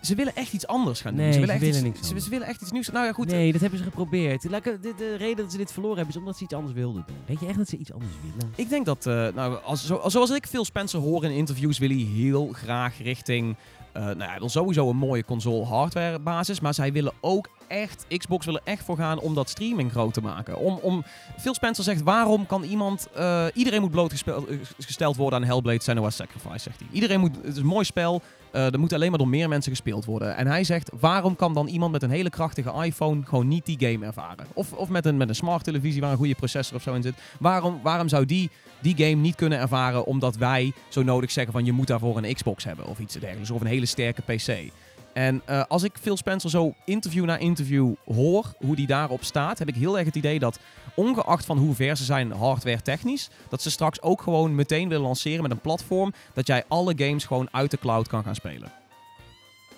[0.00, 1.22] ze willen echt iets anders gaan doen.
[1.22, 2.88] Nee, ze ze willen, echt willen iets, niks ze, willen echt iets nieuws.
[2.88, 3.26] Nou ja, goed.
[3.26, 4.44] nee, dat hebben ze geprobeerd.
[4.44, 7.04] Lekker, de, de reden dat ze dit verloren hebben is omdat ze iets anders wilden
[7.06, 7.16] doen.
[7.26, 8.52] Weet je echt dat ze iets anders willen?
[8.56, 11.88] Ik denk dat, eh, nou, als, zo, zoals ik Phil Spencer hoor in interviews, wil
[11.88, 13.56] hij heel graag richting,
[13.92, 18.46] eh nou ja, sowieso een mooie console hardware basis, maar zij willen ook echt, Xbox
[18.46, 20.58] wil er echt voor gaan om dat streaming groot te maken.
[20.58, 21.04] Om, om,
[21.38, 26.58] Phil Spencer zegt, waarom kan iemand, eh, iedereen moet blootgesteld worden aan Hellblade Senua's Sacrifice,
[26.58, 26.88] zegt hij.
[26.92, 28.22] Iedereen moet, het is een mooi spel,
[28.52, 30.36] eh er moet alleen maar door meer mensen gespeeld worden.
[30.36, 33.76] En hij zegt, waarom kan dan iemand met een hele krachtige iPhone gewoon niet die
[33.78, 34.46] game ervaren?
[34.52, 37.02] Of, of met, een, met een smart televisie waar een goede processor of zo in
[37.02, 37.14] zit.
[37.38, 41.64] Waarom, waarom zou die die game niet kunnen ervaren omdat wij zo nodig zeggen van
[41.64, 44.72] je moet daarvoor een Xbox hebben of iets dergelijks of een hele sterke PC.
[45.12, 49.58] En eh, als ik Phil Spencer zo interview na interview hoor hoe die daarop staat,
[49.58, 50.58] heb ik heel erg het idee dat
[50.94, 55.04] ongeacht van hoe ver ze zijn hardware technisch, dat ze straks ook gewoon meteen willen
[55.06, 58.72] lanceren met een platform dat jij alle games gewoon uit de cloud kan gaan spelen.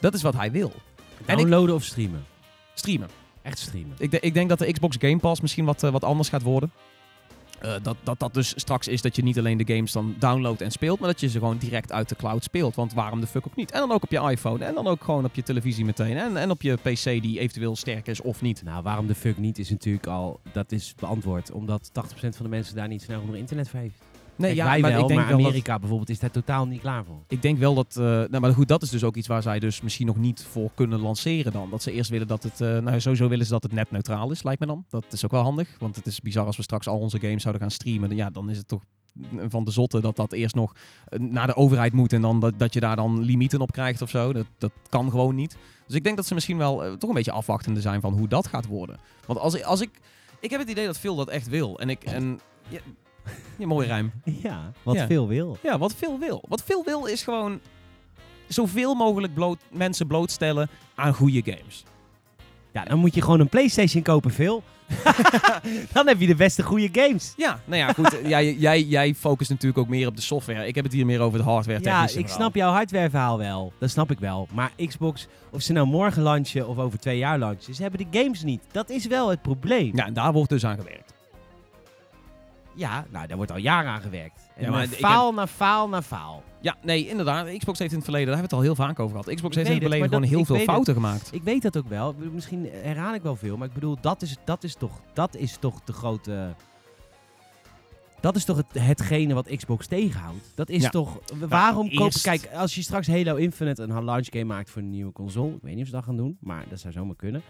[0.01, 0.73] Dat is wat hij wil.
[1.19, 2.25] Ik Downloaden of streamen?
[2.75, 3.09] streamen.
[3.43, 3.97] Echt streamen.
[3.99, 6.43] Ik, de- ik denk dat de Xbox Game Pass misschien wat, eh, wat anders gaat
[6.43, 6.73] worden.
[7.59, 10.61] Eh, dat, dat dat dus straks is dat je niet alleen de games dan downloadt
[10.61, 12.75] en speelt, maar dat je ze gewoon direct uit de cloud speelt.
[12.75, 13.71] Want waarom de fuck ook niet?
[13.71, 16.17] En dan ook op je iPhone en dan ook gewoon op je televisie meteen.
[16.17, 18.63] En, en op je PC die eventueel sterk is of niet.
[18.63, 21.53] Nou, waarom de fuck niet is natuurlijk al, dat is beantwoord.
[21.53, 24.14] Omdat 80% van de mensen daar niet snel genoeg internet voor heeft.
[24.37, 27.05] Nee, Kijk, wij wel, ik denk maar dat- Amerika bijvoorbeeld is daar totaal niet klaar
[27.05, 27.23] voor.
[27.29, 27.97] Ik denk wel dat.
[27.97, 30.47] eh, nou, maar goed, dat is dus ook iets waar zij dus misschien nog niet
[30.51, 31.71] voor kunnen lanceren dan.
[31.71, 32.61] Dat ze eerst willen dat het.
[32.61, 34.85] eh, nou, sowieso willen ze dat het netneutraal is, lijkt me dan.
[34.89, 35.69] Dat is ook wel handig.
[35.79, 38.09] Want het is bizar als we straks al onze games zouden gaan streamen.
[38.09, 38.83] dan- Ja, dan is het toch
[39.49, 40.73] van de zotte dat dat eerst nog
[41.09, 42.13] eh, naar de overheid moet.
[42.13, 44.33] En dan dat, dat je daar dan limieten op krijgt of zo.
[44.33, 45.57] Dat, dat kan gewoon niet.
[45.87, 48.47] Dus ik denk dat ze misschien wel toch een beetje afwachtende zijn van hoe dat
[48.47, 48.97] gaat worden.
[49.27, 49.63] Want als ik.
[49.63, 49.91] Als ik
[50.41, 51.81] ik heb het idee dat Phil dat echt wil.
[51.81, 52.05] En ik.
[52.05, 52.79] En, ja,
[53.59, 54.13] ja, mooie rijm.
[54.25, 55.07] Ja, wat Ja.
[55.07, 55.57] veel wil.
[55.63, 56.45] Ja, wat veel wil.
[56.49, 57.61] Wat veel wil is gewoon
[58.49, 61.85] zoveel mogelijk bloot, mensen blootstellen aan goede games.
[62.73, 64.63] Ja, dan moet je gewoon een Playstation kopen, Phil.
[65.93, 67.35] dan heb je de beste goede games.
[67.37, 68.19] Ja, nou ja, goed.
[68.27, 70.67] jij, jij, jij focust natuurlijk ook meer op de software.
[70.67, 72.29] Ik heb het hier meer over de hardware Ja, ik verhaal.
[72.37, 73.73] snap jouw hardwareverhaal wel.
[73.79, 74.49] Dat snap ik wel.
[74.53, 78.19] Maar Xbox, of ze nou morgen launchen of over twee jaar launchen, ze hebben de
[78.19, 78.63] games niet.
[78.73, 79.97] Dat is wel het probleem.
[79.97, 81.14] Ja, en daar wordt dus aan gewerkt.
[82.75, 84.41] Ja, nou, daar wordt al jaren aan gewerkt.
[84.57, 86.43] En Ja, maar eh, faal na faal na faal.
[86.61, 87.57] Ja, nee, inderdaad.
[87.59, 89.35] Xbox heeft in het verleden, daar hebben we het al heel vaak over gehad.
[89.35, 90.65] Xbox Ik heeft in het verleden gewoon heel veel het.
[90.65, 91.29] fouten gemaakt.
[91.33, 92.15] Ik weet dat ook wel.
[92.33, 95.57] Misschien herhaal ik wel veel, maar ik bedoel, dat is, dat is, toch, dat is
[95.61, 96.55] toch de grote...
[98.21, 100.53] Dat is toch het, hetgene wat Xbox tegenhoudt.
[100.55, 100.89] Dat is Ja.
[100.91, 101.19] toch...
[101.49, 102.05] Waarom kopen...
[102.05, 105.55] eerst- Kijk, als je straks Halo Infinite een launch game maakt voor een nieuwe console...
[105.55, 107.43] Ik weet niet of ze dat gaan doen, maar dat zou zomaar kunnen.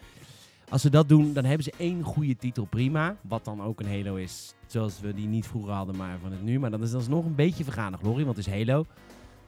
[0.69, 3.17] Als ze dat doen, dan hebben ze één goede titel, prima.
[3.21, 6.43] Wat dan ook een Halo is, zoals we die niet vroeger hadden, maar van het
[6.43, 6.59] nu.
[6.59, 8.87] Maar dan is dat nog een beetje vergane glorie, want het is Halo.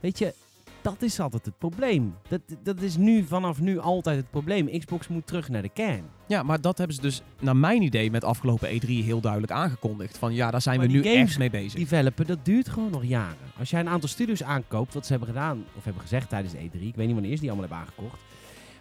[0.01, 0.35] Weet je,
[0.83, 2.15] dat is altijd het probleem.
[2.29, 4.79] Dat, dat is nu, vanaf nu altijd het probleem.
[4.79, 6.05] Xbox moet terug naar de kern.
[6.27, 10.19] Ja, maar dat hebben ze dus, naar mijn idee, met afgelopen E3 heel duidelijk aangekondigd.
[10.19, 11.81] Van ja, daar zijn Maar we nu echt mee bezig.
[11.81, 13.37] Developen, dat duurt gewoon nog jaren.
[13.59, 16.59] Als jij een aantal studios aankoopt, wat ze hebben gedaan, of hebben gezegd tijdens E3,
[16.59, 18.21] ik weet niet wanneer ze die allemaal hebben aangekocht.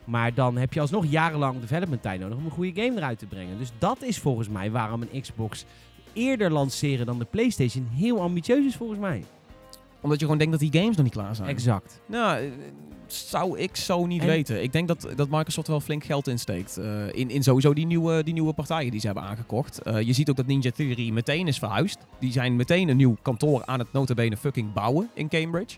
[0.05, 3.25] Maar dan heb je alsnog jarenlang development tijd nodig om een goede game eruit te
[3.25, 3.57] brengen.
[3.57, 5.65] Dus dat is volgens mij waarom een Xbox
[6.15, 9.23] eerder lanceren dan de PlayStation heel ambitieus is volgens mij.
[10.01, 11.49] Omdat je gewoon denkt dat die games nog niet klaar zijn.
[11.49, 12.01] Exact.
[12.05, 12.51] Nou, eh,
[13.07, 14.63] zou ik zo niet En- weten.
[14.63, 16.77] Ik denk dat, dat Microsoft wel flink geld insteekt.
[16.77, 19.81] eh, in, in sowieso die nieuwe, die nieuwe partijen die ze hebben aangekocht.
[19.81, 21.97] Eh, je ziet ook dat Ninja Theory meteen is verhuisd.
[22.19, 25.77] Die zijn meteen een nieuw kantoor aan het notabene fucking bouwen in Cambridge.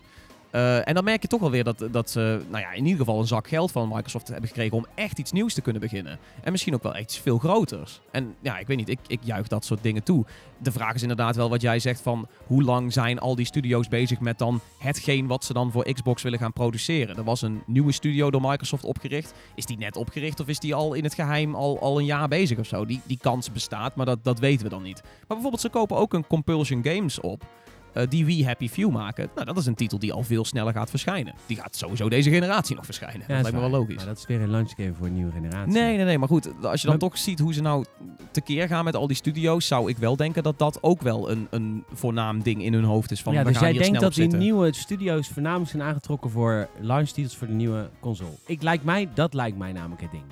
[0.50, 2.98] Eh, en dan merk je toch wel weer dat, dat ze nou ja, in ieder
[2.98, 6.18] geval een zak geld van Microsoft hebben gekregen om echt iets nieuws te kunnen beginnen.
[6.42, 8.00] En misschien ook wel iets veel groters.
[8.10, 10.24] En ja, ik weet niet, ik, ik juich dat soort dingen toe.
[10.58, 13.88] De vraag is inderdaad wel wat jij zegt van hoe lang zijn al die studio's
[13.88, 17.16] bezig met dan hetgeen wat ze dan voor Xbox willen gaan produceren.
[17.16, 19.34] Er was een nieuwe studio door Microsoft opgericht.
[19.54, 22.28] Is die net opgericht of is die al in het geheim al, al een jaar
[22.28, 22.86] bezig of zo?
[22.86, 25.02] Die, die kans bestaat, maar dat, dat weten we dan niet.
[25.02, 27.44] Maar bijvoorbeeld ze kopen ook een Compulsion Games op.
[27.92, 29.28] eh, die We Happy Few maken.
[29.34, 31.34] Nou, dat is een titel die al veel sneller gaat verschijnen.
[31.46, 33.18] Die gaat sowieso deze generatie nog verschijnen.
[33.18, 33.96] dat lijkt me wel logisch.
[33.96, 35.72] Maar dat is weer een launch game voor een nieuwe generatie.
[35.72, 36.18] Nee, nee, nee.
[36.18, 37.84] Maar goed, als je dan Maar- toch ziet hoe ze nou
[38.30, 41.46] tekeer gaan met al die studio's, zou ik wel denken dat dat ook wel een,
[41.50, 43.22] een voornaam ding in hun hoofd is.
[43.22, 46.30] Van, ja, we dus gaan jij hier denkt dat die nieuwe studio's voornamelijk zijn aangetrokken
[46.30, 48.30] voor launch titels voor de nieuwe console.
[48.46, 50.24] Ik lijkt mij, dat lijkt mij namelijk het ding.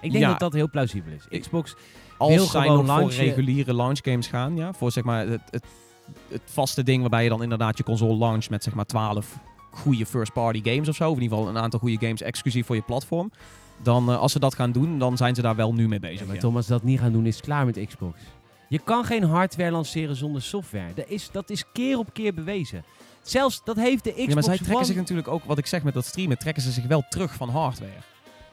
[0.00, 0.30] Ik denk Ja.
[0.30, 1.40] dat dat heel plausibel is.
[1.40, 1.74] Xbox
[2.18, 5.40] wil Als zij gewoon nog voor reguliere launch games gaan, ja, voor zeg maar het,
[5.50, 5.64] het,
[6.28, 9.38] het vaste ding waarbij je dan inderdaad je console launch met zeg maar 12
[9.70, 12.66] goede first party games of zo, of in ieder geval een aantal goede games exclusief
[12.66, 13.30] voor je platform.
[13.82, 16.18] Dan eh, als ze dat gaan doen, dan zijn ze daar wel nu mee bezig.
[16.20, 16.40] Ja, maar ja.
[16.40, 18.20] Thomas, dat niet gaan doen is het klaar met Xbox.
[18.68, 20.94] Je kan geen hardware lanceren zonder software.
[20.94, 22.84] Dat is, dat is keer op keer bewezen.
[23.22, 25.66] Zelfs dat heeft de Xbox Ja, maar zij trekken One- zich natuurlijk ook, wat ik
[25.66, 27.92] zeg met dat streamen, trekken ze zich wel terug van hardware.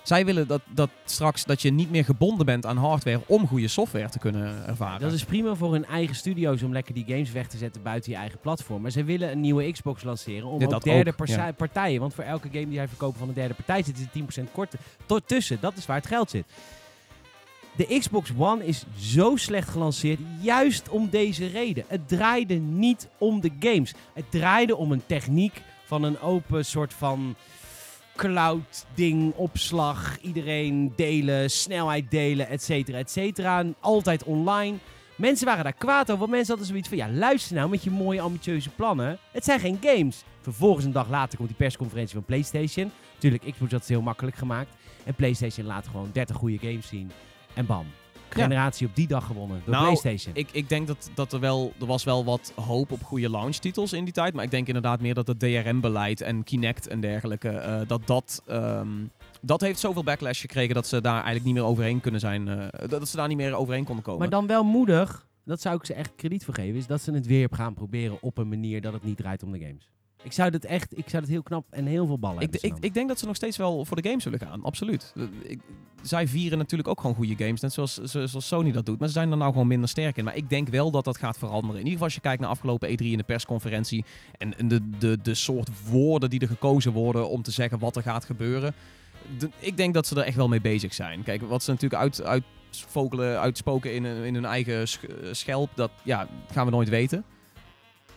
[0.07, 3.67] Zij willen dat, dat straks dat je niet meer gebonden bent aan hardware om goede
[3.67, 4.99] software te kunnen ervaren.
[4.99, 8.11] Dat is prima voor hun eigen studio's om lekker die games weg te zetten buiten
[8.11, 8.81] je eigen platform.
[8.81, 11.51] Maar zij willen een nieuwe Xbox lanceren om Ja, ook derde ook, parsa- ja.
[11.51, 11.99] partijen.
[11.99, 14.79] Want voor elke game die jij verkoopt van een derde partij zit er 10% korter
[15.05, 15.57] tot tussen.
[15.61, 16.45] Dat is waar het geld zit.
[17.75, 21.83] De Xbox One is zo slecht gelanceerd, juist om deze reden.
[21.87, 23.93] Het draaide niet om de games.
[24.13, 27.35] Het draaide om een techniek van een open soort van
[28.17, 33.65] cloud ding, opslag, iedereen delen, snelheid delen, et cetera, et cetera.
[33.79, 34.77] Altijd online.
[35.15, 37.91] Mensen waren daar kwaad over, want mensen hadden zoiets van, ja, luister nou met je
[37.91, 39.17] mooie ambitieuze plannen.
[39.31, 40.23] Het zijn geen games.
[40.41, 42.91] Vervolgens een dag later komt die persconferentie van PlayStation.
[43.13, 44.69] Natuurlijk, Xbox had het heel makkelijk gemaakt.
[45.03, 47.11] En PlayStation laat gewoon 30 goede games zien.
[47.53, 47.85] En bam.
[48.29, 50.35] Generatie op die dag gewonnen door Nou, PlayStation.
[50.35, 53.93] Ik, ik denk dat, dat er wel, er was wel wat hoop op goede launchtitels
[53.93, 54.33] in die tijd.
[54.33, 58.41] Maar ik denk inderdaad meer dat het DRM-beleid en Kinect en dergelijke, eh, dat dat,
[58.47, 58.87] ehm,
[59.41, 62.47] dat heeft zoveel backlash gekregen dat ze daar eigenlijk niet meer overheen kunnen zijn.
[62.47, 64.19] eh, dat dat ze daar niet meer overheen konden komen.
[64.19, 67.11] Maar dan wel moedig, dat zou ik ze echt krediet voor geven, is dat ze
[67.11, 69.89] het weer gaan proberen op een manier dat het niet draait om de games.
[70.27, 72.77] Ik zou dat echt, ik zou dat heel knap en heel veel ballen ik, hebben.
[72.77, 75.13] ik, ik denk dat ze nog steeds wel voor de games willen gaan, absoluut.
[75.15, 75.59] Eh, Ik,
[76.01, 78.99] zij vieren natuurlijk ook gewoon goede games, net zoals, zo- zoals Sony dat doet.
[78.99, 80.23] Maar ze zijn er nou gewoon minder sterk in.
[80.23, 81.71] Maar ik denk wel dat dat gaat veranderen.
[81.75, 84.05] In ieder geval als je kijkt naar afgelopen E3 in de persconferentie...
[84.37, 88.01] en, de, de, de soort woorden die er gekozen worden om te zeggen wat er
[88.01, 88.73] gaat gebeuren...
[89.37, 91.23] de- ik denk dat ze er echt wel mee bezig zijn.
[91.23, 95.69] Kijk, wat ze natuurlijk uit, uitvogelen, uitspoken in, hun- in hun eigen sch- schelp...
[95.75, 97.23] dat ja, gaan we nooit weten.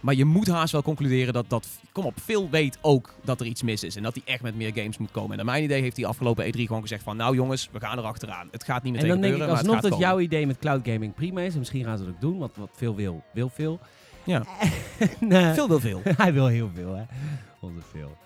[0.00, 3.46] Maar je moet haast wel concluderen dat, dat, kom op, Phil weet ook dat er
[3.46, 3.96] iets mis is.
[3.96, 5.30] En dat hij echt met meer games moet komen.
[5.30, 7.98] En naar mijn idee heeft hij afgelopen E3 gewoon gezegd van, nou jongens, we gaan
[7.98, 8.48] er achteraan.
[8.50, 10.88] Het gaat niet en meteen dan denk ik gebeuren, alsnog dat jouw idee met cloud
[10.88, 11.52] gaming prima is.
[11.52, 13.80] En misschien gaan ze dat ook doen, want wat veel wil, wil veel.
[14.24, 14.44] Ja.
[15.54, 16.00] Veel wil veel.
[16.16, 17.02] Hij wil heel veel, hè.
[17.60, 18.16] Onze veel.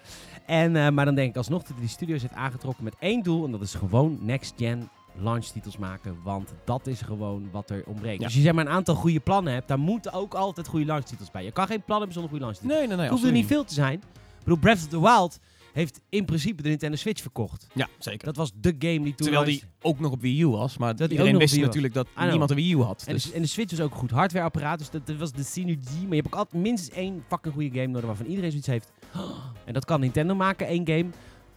[0.46, 3.22] En, eh, maar dan denk ik alsnog dat hij die studios heeft aangetrokken met één
[3.22, 3.44] doel.
[3.44, 6.16] En dat is gewoon next-gen launchtitels maken.
[6.22, 8.18] Want dat is gewoon wat er ontbreekt.
[8.18, 8.24] Ja.
[8.24, 11.30] Als je zeg maar een aantal goede plannen hebt, dan moeten ook altijd goede launchtitels
[11.30, 11.44] bij.
[11.44, 12.78] Je kan geen plan hebben zonder goede launchtitels.
[12.78, 13.06] Nee, nee, nee.
[13.06, 13.98] het hoeft er niet veel te zijn.
[13.98, 15.38] Ik bedoel, Breath of the Wild
[15.74, 17.66] heeft in principe de Nintendo Switch verkocht.
[17.74, 18.24] Ja, zeker.
[18.26, 20.78] Dat was de game die toen Terwijl die ook nog op Wii U was.
[20.78, 23.04] Maar ook iedereen wist natuurlijk dat niemand een Wii U had.
[23.06, 23.24] En, Dus.
[23.24, 26.02] de, en de Switch was ook een goed hardwareapparaat, dus dat, dat was de synergie.
[26.02, 28.92] Maar je hebt ook altijd minstens één fucking goede game nodig waarvan iedereen zoiets heeft.
[29.64, 31.06] En dat kan Nintendo maken, één game.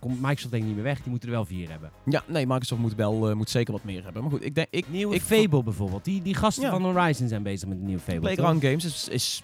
[0.08, 1.91] Komt Microsoft denk ik niet meer weg, die moeten er wel vier hebben.
[2.06, 4.22] Ja, nee, Microsoft moet, wel, eh, moet zeker wat meer hebben.
[4.22, 4.67] Maar goed, ik denk...
[4.70, 6.06] Ik, Nieuwe ik Fable bijvoorbeeld.
[6.06, 6.70] Die, die gasten Ja.
[6.70, 8.20] van Horizon zijn bezig met een nieuwe Fable.
[8.20, 9.41] Playground Games is, is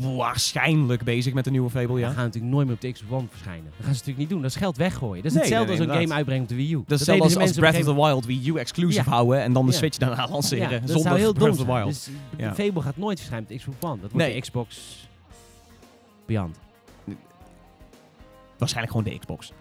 [0.00, 2.06] waarschijnlijk bezig met een nieuwe Fable, Ja.
[2.06, 3.64] Die gaan natuurlijk nooit meer op de Xbox One verschijnen.
[3.64, 4.42] Dat gaan ze natuurlijk niet doen.
[4.42, 5.22] Dat is geld weggooien.
[5.22, 6.82] Dat is hetzelfde nee, als een game uitbrengen op de Wii U.
[6.86, 9.10] Dat is ze als Breath of the Wild Wii U exclusive Ja.
[9.10, 9.78] houden en dan de Ja.
[9.78, 10.70] Switch daarna lanceren.
[10.70, 11.82] Ja, dat zonder zou heel Breath dom of the.
[11.82, 11.88] Wild.
[11.88, 12.54] Dus Ja.
[12.54, 14.00] Fable gaat nooit verschijnen op de Xbox One.
[14.00, 14.34] Dat wordt Nee.
[14.34, 15.00] de Xbox
[16.26, 16.58] Beyond.
[18.58, 19.52] Waarschijnlijk gewoon de Xbox.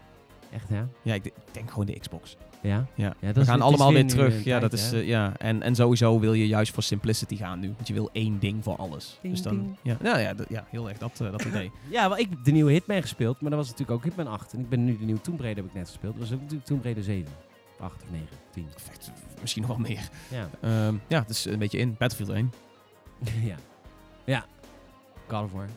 [0.52, 0.88] Echt, ja?
[1.02, 2.38] Ja, ik, denk gewoon de Xbox.
[2.62, 2.86] Ja?
[2.96, 3.14] Ja.
[3.20, 4.44] Ja, dat We gaan is allemaal weer terug.
[4.44, 5.34] Ja, tijd, dat is, eh, ja.
[5.38, 7.74] En, en sowieso wil je juist voor simplicity gaan nu.
[7.76, 9.18] Want je wil één ding voor alles.
[9.22, 9.78] Ding, dus dan, ding.
[9.82, 11.72] Ja, nou ja, ja, heel erg dat, eh, dat idee.
[11.90, 14.54] Ja, wel, ik heb de nieuwe Hitman gespeeld, maar dat was natuurlijk ook Hitman 8.
[14.54, 16.14] En ik ben nu de nieuwe Tomb Raider heb ik net gespeeld.
[16.14, 17.32] Dat was ook natuurlijk Tomb Raider 7.
[17.80, 18.66] 8 of 9, 10.
[18.74, 19.12] Perfect.
[19.42, 20.10] Misschien nog wel meer.
[20.30, 20.50] Ja.
[20.62, 21.96] Ehm, ja, het is een beetje in.
[21.98, 22.54] Battlefield 1.
[23.52, 23.56] ja.
[24.26, 24.46] Ja.
[25.28, 25.68] God of War.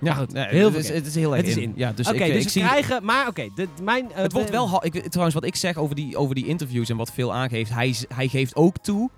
[0.00, 1.62] Ja, goed, nee, heel het, is, het is heel erg Het is in.
[1.62, 1.72] in.
[1.76, 2.62] Ja, dus ik, eh, dus ik zie...
[2.62, 3.04] krijgen...
[3.04, 3.48] Maar oké,
[3.82, 4.12] mijn...
[4.12, 4.84] eh, Het wordt wel...
[4.84, 7.94] Ik, trouwens, wat ik zeg over die, over die interviews en wat veel aangeeft, hij,
[8.14, 9.10] hij geeft ook toe,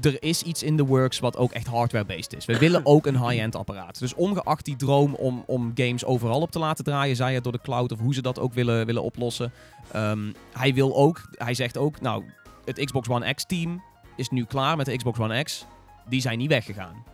[0.00, 2.44] er is iets in de works wat ook echt hardware-based is.
[2.44, 3.98] We willen ook een high-end apparaat.
[3.98, 7.52] Dus ongeacht die droom om, om games overal op te laten draaien, zij het door
[7.52, 9.52] de cloud of hoe ze dat ook willen, willen oplossen.
[9.92, 12.24] ehm, hij wil ook, hij zegt ook, nou,
[12.64, 13.82] het Xbox One X team
[14.16, 15.66] is nu klaar met de Xbox One X.
[16.08, 17.04] Die zijn niet weggegaan.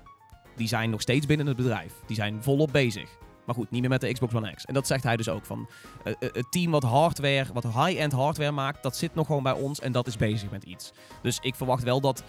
[0.58, 1.92] Die zijn nog steeds binnen het bedrijf.
[2.06, 3.08] Die zijn volop bezig.
[3.46, 4.64] Maar goed, niet meer met de Xbox One X.
[4.64, 5.68] En dat zegt hij dus ook van.
[6.04, 9.52] eh, eh, het team wat hardware, wat high-end hardware maakt, dat zit nog gewoon bij
[9.52, 10.92] ons en dat is bezig met iets.
[11.22, 12.22] Dus ik verwacht wel dat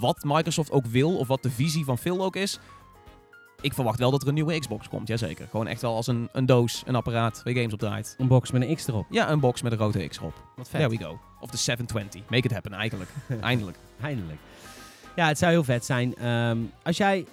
[0.00, 2.58] wat Microsoft ook wil, of wat de visie van Phil ook is.
[3.60, 5.46] Ik verwacht wel dat er een nieuwe Xbox komt, jazeker.
[5.50, 8.14] Gewoon echt wel als een, een doos, een apparaat waar je games op draait.
[8.18, 9.06] Een box met een X erop.
[9.10, 10.34] Ja, een box met een rode X erop.
[10.56, 10.80] Wat vet.
[10.80, 11.18] There we go.
[11.40, 12.30] Of de 720.
[12.30, 13.10] Make it happen, eigenlijk.
[13.40, 13.78] Eindelijk.
[14.02, 14.38] Eindelijk.
[15.16, 16.14] Ja, het zou heel vet zijn.
[16.16, 17.26] Ehm, als jij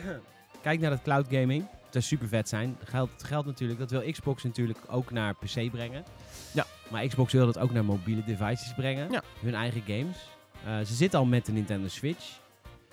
[0.62, 2.76] kijkt naar dat cloud gaming, dat zou super vet zijn.
[2.84, 6.04] Geldt, geldt natuurlijk, dat wil Xbox natuurlijk ook naar PC brengen.
[6.52, 6.66] Ja.
[6.90, 9.10] Maar Xbox wil dat ook naar mobiele devices brengen.
[9.10, 9.22] Ja.
[9.40, 10.16] Hun eigen games.
[10.64, 12.40] Eh, ze zitten al met de Nintendo Switch.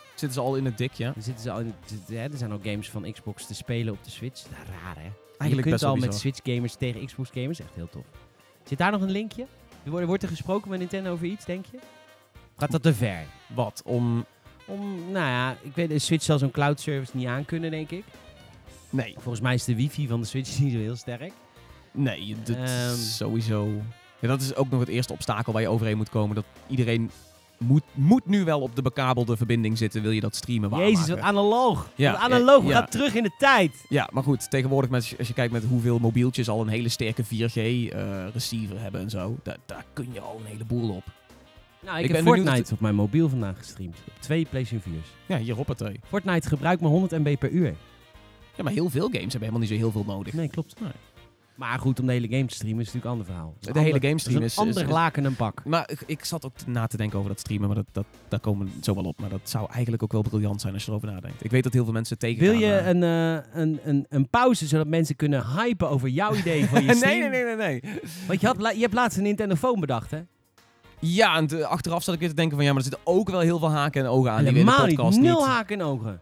[0.09, 1.07] Zitten ze al in het dik, ja?
[1.15, 3.93] Er, zitten ze al in, t- hè, er zijn al games van Xbox te spelen
[3.93, 4.43] op de Switch.
[4.51, 5.01] Nou, raar hè?
[5.03, 6.15] je Eigenlijk kunt best wel al met.
[6.15, 7.59] Switch gamers tegen Xbox gamers.
[7.59, 8.05] Echt heel tof.
[8.63, 9.45] Zit daar nog een linkje?
[9.83, 11.79] Wordt, wordt er gesproken met Nintendo over iets, denk je?
[12.57, 13.25] Gaat dat te ver?
[13.47, 13.81] Wat?
[13.85, 14.25] Om...
[14.69, 18.03] Om, nou ja, ik weet, de Switch zal zo'n cloud service niet aankunnen, denk ik.
[18.89, 19.13] Nee.
[19.13, 21.31] Volgens mij is de wifi van de Switch niet zo heel sterk.
[21.91, 22.63] Nee, dat Ehm.
[22.93, 23.67] is sowieso...
[24.19, 26.35] Ja, dat is ook nog het eerste obstakel waar je overheen moet komen.
[26.35, 27.11] Dat iedereen
[27.57, 30.93] moet, moet nu wel op de bekabelde verbinding zitten, wil je dat streamen waarmaken.
[30.93, 31.89] Jezus, wat analoog.
[31.95, 32.77] Ja, wat analoog, we ja.
[32.79, 33.85] gaan terug in de tijd.
[33.89, 37.23] Ja, maar goed, tegenwoordig met, als je kijkt met hoeveel mobieltjes al een hele sterke
[37.23, 41.03] 4G-receiver hebben en zo, da- daar kun je al een heleboel op.
[41.81, 43.97] Nou, ik, Ik heb Fortnite op mijn mobiel vandaag gestreamd.
[44.07, 45.07] Op twee PlayStation 4's.
[45.25, 45.99] Ja, hier op het twee.
[46.07, 47.75] Fortnite gebruikt maar 100 MB per uur.
[48.55, 50.33] Ja, maar heel veel games hebben helemaal niet zo heel veel nodig.
[50.33, 50.79] Nee, klopt.
[50.79, 50.91] Nee.
[51.55, 53.53] Maar goed, om de hele game te streamen is natuurlijk een ander verhaal.
[53.73, 55.65] De hele game streamen dat is- een ander is- laken en pak.
[55.65, 58.39] Maar ik, ik zat ook na te denken over dat streamen, maar dat, dat, daar
[58.39, 59.19] komen we zo wel op.
[59.19, 61.43] Maar dat zou eigenlijk ook wel briljant zijn als je erover nadenkt.
[61.43, 62.87] Ik weet dat heel veel mensen tegen Wil je eh.
[62.87, 66.87] een, eh, een, een, een pauze zodat mensen kunnen hypen over jouw idee van je
[66.87, 67.19] nee, stream?
[67.19, 67.93] nee, nee, nee, nee.
[68.27, 70.19] Want je, had, je hebt laatst een Nintendo Phone bedacht, hè?
[70.99, 73.29] Ja, en te- achteraf zat ik weer te denken van ja, maar er zitten ook
[73.29, 74.43] wel heel veel haken en ogen aan.
[74.43, 74.95] die Helemaal niet.
[74.95, 75.47] podcast Nul niet.
[75.47, 76.21] haken en ogen.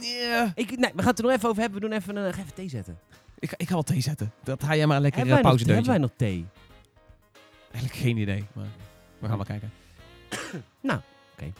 [0.00, 1.80] Nee, Ik, nee, we gaan het er nog even over hebben.
[1.80, 2.32] We doen even een...
[2.34, 2.98] Ga even thee zetten.
[3.38, 4.32] ik, ga- ik ga wel thee zetten.
[4.44, 6.46] Dat ga jij maar lekker Hebben nog, pauze hebben wij nog thee?
[7.72, 8.66] Eigenlijk geen idee, maar
[9.18, 9.72] we gaan maar kijken.
[10.80, 11.00] Nou,
[11.32, 11.52] oké.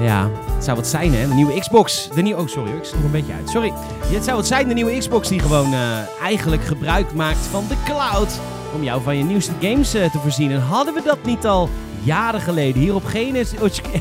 [0.00, 2.08] Ja, het zou wat zijn hè, de nieuwe Xbox.
[2.14, 3.50] De nieuwe, oh sorry ik er een beetje uit.
[3.50, 3.72] Sorry.
[4.04, 7.74] Het zou wat zijn, de nieuwe Xbox die gewoon eh, eigenlijk gebruik maakt van de
[7.84, 8.40] cloud.
[8.74, 10.50] Om jou van je nieuwste games eh, te voorzien.
[10.50, 11.68] En hadden we dat niet al
[12.02, 13.46] jaren geleden hier op GNH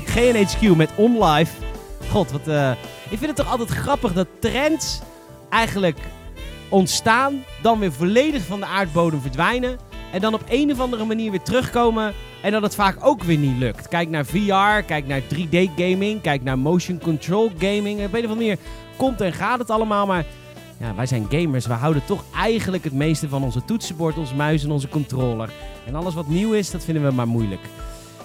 [0.06, 1.52] GNHQ met OnLive.
[2.10, 2.48] God, wat...
[2.48, 2.72] eh,
[3.10, 5.00] ik vind het toch altijd grappig dat trends
[5.50, 6.00] eigenlijk
[6.70, 7.44] ontstaan.
[7.62, 9.78] Dan weer volledig van de aardbodem verdwijnen.
[10.12, 12.14] En dan op een of andere manier weer terugkomen.
[12.46, 13.88] En dat het vaak ook weer niet lukt.
[13.88, 18.06] Kijk naar VR, kijk naar 3D gaming, kijk naar motion control gaming.
[18.06, 18.58] Op een of andere manier
[18.98, 20.06] komt en gaat het allemaal.
[20.06, 20.26] Maar
[20.78, 21.66] ja, wij zijn gamers.
[21.66, 25.50] We houden toch eigenlijk het meeste van onze toetsenbord, onze muis en onze controller.
[25.86, 27.62] En alles wat nieuw is, dat vinden we maar moeilijk.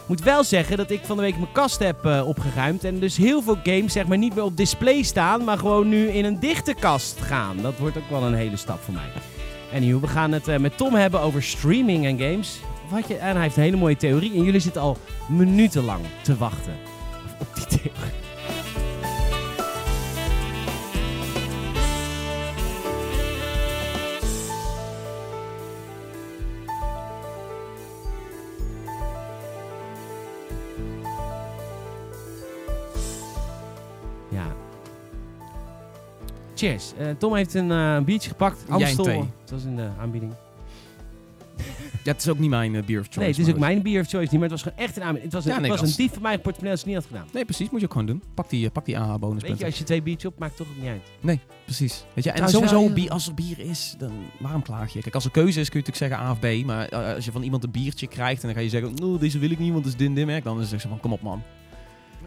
[0.06, 2.84] Moet wel zeggen dat ik van de week mijn kast heb eh, opgeruimd.
[2.84, 5.44] En dus heel veel games zeg maar niet meer op display staan.
[5.44, 7.56] Maar gewoon nu in een dichte kast gaan.
[7.62, 9.08] Dat wordt ook wel een hele stap voor mij.
[9.74, 12.60] Anyhow, we gaan het eh, met Tom hebben over streaming en games.
[12.90, 14.32] Wat je, en hij heeft een hele mooie theorie.
[14.34, 14.96] En jullie zitten al
[15.28, 16.72] minutenlang te wachten
[17.40, 18.12] op die theorie.
[34.28, 34.46] Ja.
[36.54, 36.92] Cheers.
[36.98, 38.64] Eh, Tom heeft een een biertje gepakt.
[38.68, 39.04] Amstel.
[39.04, 40.32] Dat was in de aanbieding.
[42.02, 43.18] Ja, het is ook niet mijn eh, beer of choice.
[43.18, 45.02] nee, het is ook mijn beer of choice niet, maar het was gewoon echt een
[45.02, 45.32] aanbieding.
[45.32, 46.94] Het was, een, Ja, nee, het was een dief van mijn portemonnee als ik het
[46.94, 47.34] niet had gedaan.
[47.34, 47.70] Nee, precies.
[47.70, 48.22] Moet je ook gewoon doen.
[48.34, 50.66] Pak die, eh, pak die AH Weet je, als je twee biertjes op maakt, toch
[50.68, 51.02] ook niet uit.
[51.64, 52.04] Precies.
[52.14, 52.94] Weet je, en Trouwens, sowieso, ja.
[52.94, 55.00] bier, als er bier is, dan waarom klaag je?
[55.00, 56.66] Kijk, als er keuze is, kun je natuurlijk zeggen A of B.
[56.66, 59.20] Maar eh, als je van iemand een biertje krijgt en dan ga je zeggen, oh,
[59.20, 61.12] deze wil ik niet, want het is din merk, dan is het zo van, kom
[61.12, 61.42] op man.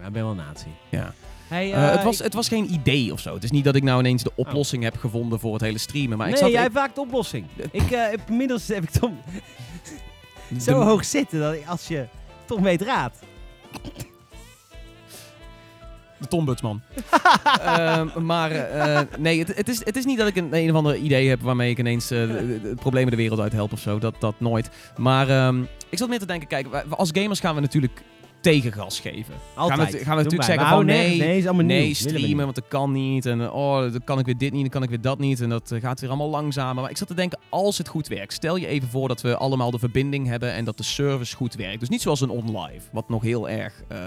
[0.00, 0.68] Ja, ik ben wel nazi.
[0.90, 1.14] Ja.
[1.54, 3.34] Hey, Eh, eh, het, was, ik- het was geen idee of zo.
[3.34, 6.16] Het is niet dat ik nou ineens de oplossing heb gevonden voor het hele streamen.
[6.18, 7.46] Maar nee, ik zat jij ik- hebt vaak de oplossing.
[7.70, 9.16] Ik, eh, heb, inmiddels heb ik Tom
[10.48, 12.06] de- zo hoog zitten dat ik, als je
[12.44, 13.18] Tom weet raad.
[16.18, 16.82] De Tombudsman.
[17.60, 20.76] Ehm, maar eh, nee, het, het, is, het is niet dat ik een, een of
[20.76, 23.72] ander idee heb waarmee ik ineens eh, de, de- de problemen de wereld uit help
[23.72, 23.98] of zo.
[23.98, 24.70] Dat, dat nooit.
[24.96, 28.02] Maar ehm, ik zat meer te denken, kijk, als gamers gaan we natuurlijk
[28.44, 29.34] tegengas geven.
[29.54, 29.80] Altijd.
[29.80, 32.92] Gaan we, gaan we Doe natuurlijk zeggen van houden nee, nee, streamen, want dat kan
[32.92, 33.26] niet.
[33.26, 35.40] En oh, dan kan ik weer dit niet, dan kan ik weer dat niet.
[35.40, 36.82] En dat eh, gaat weer allemaal langzamer.
[36.82, 38.32] Maar ik zat te denken, als het goed werkt.
[38.32, 41.54] Stel je even voor dat we allemaal de verbinding hebben en dat de service goed
[41.54, 41.80] werkt.
[41.80, 43.82] Dus niet zoals een OnLive, wat nog heel erg...
[43.88, 43.98] eh,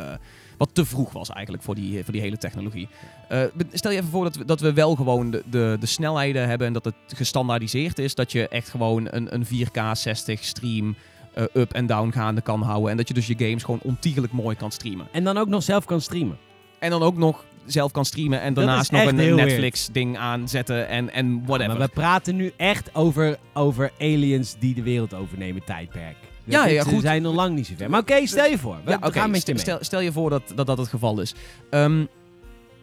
[0.57, 2.87] wat te vroeg was eigenlijk voor die, voor die hele technologie.
[3.27, 6.47] Eh, stel je even voor dat we, dat we wel gewoon de, de, de snelheden
[6.47, 8.15] hebben en dat het gestandaardiseerd is.
[8.15, 10.95] Dat je echt gewoon een, een 4K 60 stream
[11.37, 12.91] eh, up en down gaande kan houden.
[12.91, 15.07] En dat je dus je games gewoon ontiegelijk mooi kan streamen.
[15.11, 16.37] En dan ook nog zelf kan streamen.
[16.79, 20.87] En dan ook nog zelf kan streamen en daarnaast nog een heel Netflix ding aanzetten
[20.87, 21.77] en, en whatever.
[21.77, 26.15] Maar we praten nu echt over, over aliens die de wereld overnemen tijdperk.
[26.43, 27.01] Ja, ja, We goed.
[27.01, 27.89] zijn nog lang niet zo ver.
[27.89, 28.77] Maar oké, stel je voor.
[28.83, 29.61] We ja, gaan met je mee.
[29.61, 31.35] Stel, stel je voor dat, dat dat het geval is.
[31.69, 32.05] Ehm,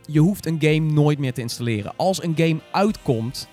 [0.06, 1.92] je hoeft een game nooit meer te installeren.
[1.96, 3.48] Als een game uitkomt,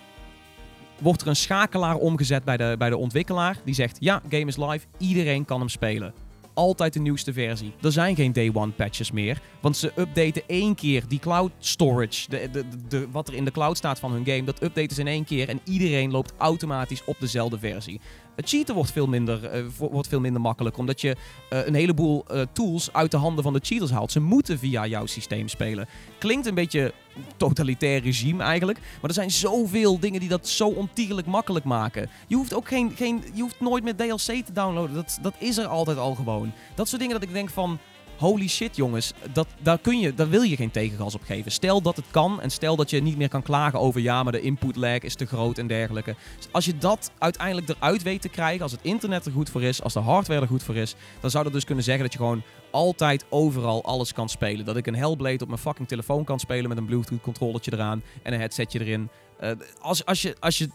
[1.02, 3.58] wordt er een schakelaar omgezet bij de, bij de ontwikkelaar.
[3.66, 6.14] Die zegt, ja, game is live, iedereen kan hem spelen.
[6.54, 7.74] Altijd de nieuwste versie.
[7.82, 9.42] Er zijn geen day one patches meer.
[9.62, 12.30] Want ze updaten één keer die cloud storage.
[12.30, 14.44] De, de, de, wat er in de cloud staat van hun game.
[14.44, 15.50] Dat updaten ze in één keer.
[15.50, 18.00] En iedereen loopt automatisch op dezelfde versie.
[18.36, 20.78] Het cheaten wordt veel minder, eh, wordt veel minder makkelijk.
[20.78, 21.16] Omdat je
[21.50, 24.12] eh, een heleboel eh, tools uit de handen van de cheaters haalt.
[24.12, 25.88] Ze moeten via jouw systeem spelen.
[26.18, 26.94] Klinkt een beetje
[27.38, 28.80] totalitair regime eigenlijk.
[28.80, 32.10] Maar er zijn zoveel dingen die dat zo ontiegelijk makkelijk maken.
[32.28, 34.96] Je hoeft ook geen, geen je hoeft nooit meer DLC te downloaden.
[34.96, 36.54] Dat, dat is er altijd al gewoon.
[36.76, 37.80] Dat soort dingen dat ik denk van.
[38.18, 41.52] Holy shit, jongens, dat, daar, kun je, daar wil je geen tegengas op geven.
[41.52, 44.32] Stel dat het kan en stel dat je niet meer kan klagen over ja, maar
[44.32, 46.16] de input lag is te groot en dergelijke.
[46.52, 49.84] Als je dat uiteindelijk eruit weet te krijgen, als het internet er goed voor is,
[49.84, 52.20] als de hardware er goed voor is, dan zou dat dus kunnen zeggen dat je
[52.20, 54.66] gewoon altijd overal alles kan spelen.
[54.66, 58.02] Dat ik een Hellblade op mijn fucking telefoon kan spelen met een Bluetooth controllertje eraan
[58.24, 59.10] en een headsetje erin.
[59.40, 60.70] Eh, als, als, je, als je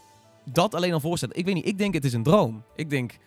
[0.53, 2.63] dat alleen al voorstelt, ik weet niet, ik denk het is een droom.
[2.75, 3.19] Ik denk,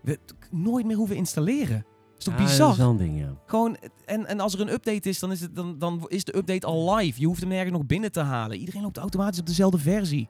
[0.00, 0.18] we,
[0.50, 1.84] nooit meer hoeven installeren.
[1.86, 2.96] Dat is toch Ja, bizar?
[2.96, 3.34] Ding, ja.
[3.46, 6.36] Gewoon, en, en als er een update is, dan is, het, dan, dan is de
[6.36, 7.20] update al live.
[7.20, 8.58] Je hoeft hem nergens nog binnen te halen.
[8.58, 10.28] Iedereen loopt automatisch op dezelfde versie.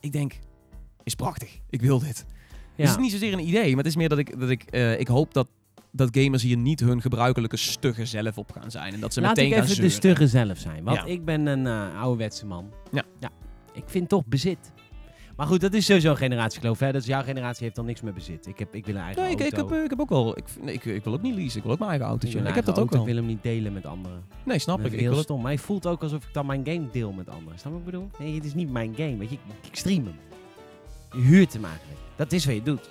[0.00, 0.38] Ik denk,
[1.02, 1.58] is prachtig.
[1.70, 2.24] Ik wil dit.
[2.76, 4.62] Dus het is niet zozeer een idee, maar het is meer dat ik, dat ik,
[4.62, 5.48] eh, ik hoop dat,
[5.92, 8.94] dat gamers hier niet hun gebruikelijke stugge zelf op gaan zijn.
[8.94, 9.96] En dat ze Laat meteen ik gaan even de zeuren.
[10.16, 10.84] stugge zelf zijn.
[10.84, 11.04] Want Ja.
[11.04, 12.70] ik ben een eh ouderwetse man.
[12.92, 13.02] Ja.
[13.20, 13.30] ja.
[13.72, 14.72] Ik vind toch bezit.
[15.36, 16.78] Maar goed, dat is sowieso een generatiekloof.
[16.78, 16.92] Hè?
[16.92, 18.46] Dus jouw generatie heeft dan niks meer bezit.
[18.46, 19.56] Ik heb, ik wil een eigen Nee, ik, auto.
[19.56, 20.38] ik, heb, eh, ik heb ook wel.
[20.38, 21.56] Ik, nee, ik, ik wil ook niet leasen.
[21.56, 22.38] Ik wil ook mijn eigen autootje.
[22.38, 23.00] Ik, heb dat ook wel.
[23.00, 24.22] Ik wil hem niet delen met anderen.
[24.44, 24.84] Nee, snap ik.
[24.92, 25.22] Ik heel wil het.
[25.24, 25.42] stom.
[25.42, 27.58] Maar het voelt ook alsof ik dan mijn game deel met anderen.
[27.58, 28.10] Snap wat ik bedoel?
[28.18, 29.16] Nee, het is niet mijn game.
[29.16, 30.14] Weet je, ik, ik stream hem.
[31.12, 31.98] Je huurt hem eigenlijk.
[32.16, 32.90] Dat is wat je doet.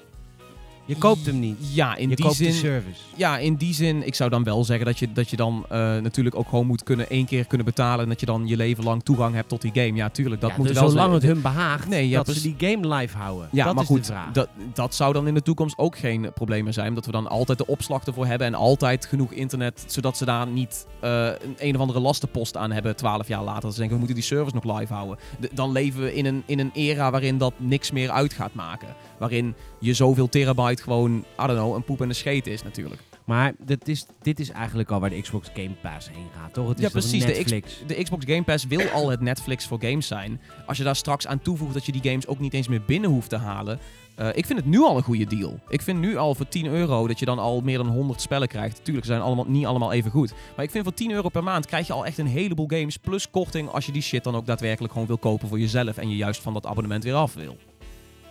[0.91, 1.57] Je koopt hem niet.
[1.73, 2.47] Ja, in je die koopt zin.
[2.47, 2.99] de service.
[3.15, 5.77] Ja, in die zin, ik zou dan wel zeggen dat je, dat je dan eh,
[5.97, 8.83] natuurlijk ook gewoon moet kunnen één keer kunnen betalen en dat je dan je leven
[8.83, 9.93] lang toegang hebt tot die game.
[9.93, 12.41] Ja, tuurlijk, dat Ja, moet dus wel zolang het hun behaagt Nee, ja, dat ze
[12.55, 13.49] die game live houden.
[13.51, 14.31] Ja, dat maar is goed, de vraag.
[14.31, 16.87] dat, dat zou dan in de toekomst ook geen probleem meer zijn.
[16.87, 20.47] Omdat we dan altijd de opslag ervoor hebben en altijd genoeg internet, zodat ze daar
[20.47, 23.61] niet eh, een, een of andere lastenpost aan hebben twaalf jaar later.
[23.61, 25.17] Dat ze denken, we moeten die servers nog live houden.
[25.39, 28.53] De- dan leven we in een, in een era waarin dat niks meer uit gaat
[28.53, 28.87] maken.
[29.19, 33.01] Waarin je zoveel terabyte gewoon, I don't know, een poep en een scheet is natuurlijk.
[33.25, 36.67] Maar dit is, dit is eigenlijk al waar de Xbox Game Pass heen gaat, toch?
[36.67, 37.25] Het is Ja, precies.
[37.25, 37.83] De X- Netflix.
[37.87, 40.41] De Xbox Game Pass wil al het Netflix voor games zijn.
[40.65, 43.09] Als je daar straks aan toevoegt dat je die games ook niet eens meer binnen
[43.09, 43.79] hoeft te halen.
[44.15, 45.59] eh, ik vind het nu al een goede deal.
[45.69, 48.47] Ik vind nu al voor 10 euro dat je dan al meer dan 100 spellen
[48.47, 48.83] krijgt.
[48.83, 50.33] Tuurlijk, ze zijn allemaal, niet allemaal even goed.
[50.55, 52.97] Maar ik vind voor 10 euro per maand krijg je al echt een heleboel games.
[52.97, 55.97] Plus korting als je die shit dan ook daadwerkelijk gewoon wil kopen voor jezelf.
[55.97, 57.57] En je juist van dat abonnement weer af wil.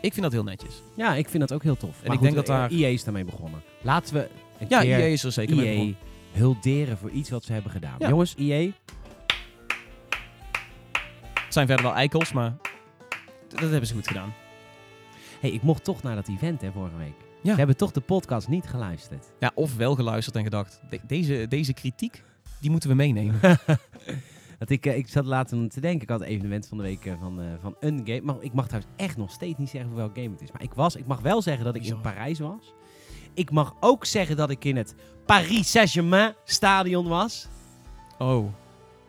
[0.01, 0.83] Ik vind dat heel netjes.
[0.95, 1.91] Ja, ik vind dat ook heel tof.
[1.91, 3.63] En Maar ik goed, denk dat daar- EA is daarmee begonnen.
[3.83, 4.29] Laten we
[4.59, 5.97] een Ja, keer EA is er zeker mee begonnen.
[6.33, 7.95] hulderen voor iets wat ze hebben gedaan.
[7.99, 8.09] Ja.
[8.09, 8.71] Jongens, EA,
[11.45, 12.57] Het zijn verder wel eikels, maar
[13.49, 14.33] dat hebben ze goed gedaan.
[15.41, 17.15] hey, ik mocht toch naar dat event hè, vorige week.
[17.43, 17.51] Ja.
[17.53, 19.33] Ze hebben toch de podcast niet geluisterd.
[19.39, 22.23] Ja, of wel geluisterd en gedacht, de- deze, deze kritiek,
[22.61, 23.41] die moeten we meenemen.
[24.61, 27.07] Dat ik, eh, ik zat later te denken, ik had een evenement van de week
[27.07, 28.21] eh, van, eh, van een game.
[28.21, 30.53] Maar ik mag trouwens echt nog steeds niet zeggen voor welk game het is.
[30.53, 32.01] Maar ik, was, ik mag wel zeggen dat ik in.
[32.01, 32.75] Parijs was.
[33.35, 34.95] Ik mag ook zeggen dat ik in het
[35.27, 37.49] Paris Saint-Germain stadion was.
[38.19, 38.53] Oh.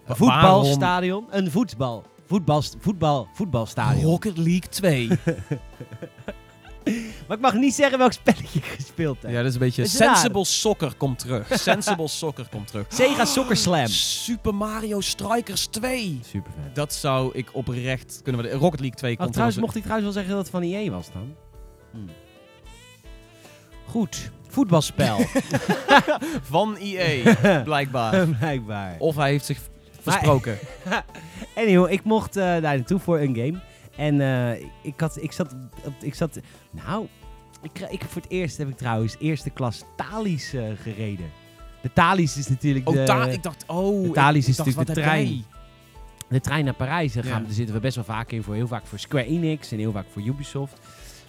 [0.06, 1.26] Een voetbalstadion.
[1.30, 2.04] Een voetbal.
[2.26, 4.04] Voetbal, voetbal, voetbalstadion.
[4.04, 5.10] Rocket League 2.
[7.28, 9.32] Maar ik mag niet zeggen welk spelletje ik gespeeld heb.
[9.32, 9.82] ja, dat is een beetje...
[9.84, 10.16] Is raar.
[10.16, 11.48] Sensible Soccer komt terug.
[11.60, 12.86] Sensible Soccer komt terug.
[12.90, 13.88] Sega Soccer Slam.
[13.88, 16.20] Super Mario Strikers 2.
[16.26, 16.76] Super vet.
[16.76, 18.42] Dat zou ik oprecht kunnen...
[18.42, 20.72] we- Rocket League 2 Oh, komt trouwens, mocht ik trouwens wel zeggen dat het van
[20.72, 21.36] EA was dan?
[21.92, 22.10] Hmm.
[23.88, 24.32] Goed.
[24.48, 25.18] Voetbalspel.
[26.52, 28.28] Van EA, blijkbaar.
[28.28, 28.96] Blijkbaar.
[29.00, 29.60] Of hij heeft zich
[30.02, 30.58] versproken.
[31.56, 33.60] Anyway, ik mocht eh, daar naartoe voor een game.
[33.96, 35.56] En eh, ik, had, ik zat...
[36.02, 36.40] Ik zat
[36.72, 37.08] nou,
[37.62, 41.32] ik, ik, voor het eerst heb ik trouwens eerste klas Thalys eh, gereden.
[41.82, 43.64] De Thalys is natuurlijk Oh, de, ta- ik dacht...
[43.68, 45.28] Oh, de Thalys is natuurlijk de trein.
[45.28, 45.44] jij?
[46.28, 47.14] de trein naar Parijs.
[47.14, 47.46] Daar, gaan, Ja.
[47.46, 48.44] daar zitten we best wel vaak in.
[48.44, 50.78] Voor, heel vaak voor Square Enix en heel vaak voor Ubisoft.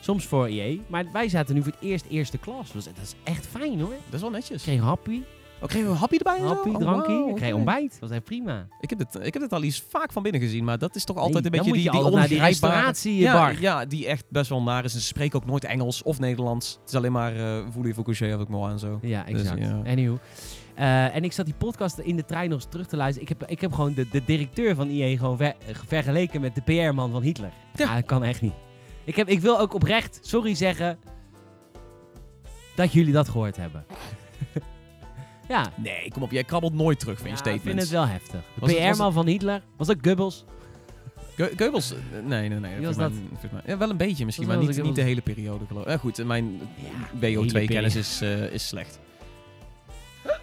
[0.01, 0.77] Soms voor EA.
[0.87, 2.67] Maar wij zaten nu voor het eerst eerste klas.
[2.73, 3.95] Dat is, dat is echt fijn hoor.
[4.05, 4.57] Dat is wel netjes.
[4.57, 5.23] Ik kreeg een happy,
[5.63, 6.39] Oh, kregen we een happy erbij?
[6.41, 7.13] happy, Oh, drankje.
[7.13, 7.91] wauw, ik kreeg ontbijt.
[7.91, 8.67] Dat was echt prima.
[8.81, 11.05] Ik heb, dit, ik heb dit al eens vaak van binnen gezien, maar dat is
[11.05, 13.15] toch altijd Nee, een beetje die, die ongrijpbare-.
[13.19, 14.95] Ja, ja, die echt best wel naar is.
[14.95, 16.79] En ze spreken ook nooit Engels of Nederlands.
[16.81, 18.99] Het is alleen maar uh, voelen voor couché of ik maar en zo.
[19.03, 19.59] Ja, Dus, exact.
[19.61, 19.83] ja.
[20.75, 23.29] Eh, en ik zat die podcast in de trein nog eens terug te luisteren.
[23.31, 25.55] Ik heb, ik heb gewoon de, de directeur van IE gewoon ver-
[25.87, 27.51] vergeleken met de PR-man van Hitler.
[27.75, 27.85] Ja.
[27.89, 27.95] Ja.
[27.95, 28.53] dat kan echt niet.
[29.05, 30.99] Ik, heb, ik wil ook oprecht sorry zeggen
[32.75, 33.85] dat jullie dat gehoord hebben.
[35.53, 37.69] ja, Nee, kom op, jij krabbelt nooit terug van je ja, ik statements.
[37.69, 38.41] vind het wel heftig.
[38.41, 40.45] De Was het- was PR-man van Hitler, was dat Goebbels?
[41.37, 41.93] Ge- Goebbels?
[41.93, 42.81] eh, Nee, nee, nee.
[42.87, 45.65] Was mij- mij- ja, wel een beetje misschien, Was maar niet, niet de hele periode
[45.67, 45.89] geloof ik.
[45.91, 46.61] Ja, goed, mijn
[47.21, 47.99] hele WO2-kennis periode.
[47.99, 48.99] is, eh, is slecht.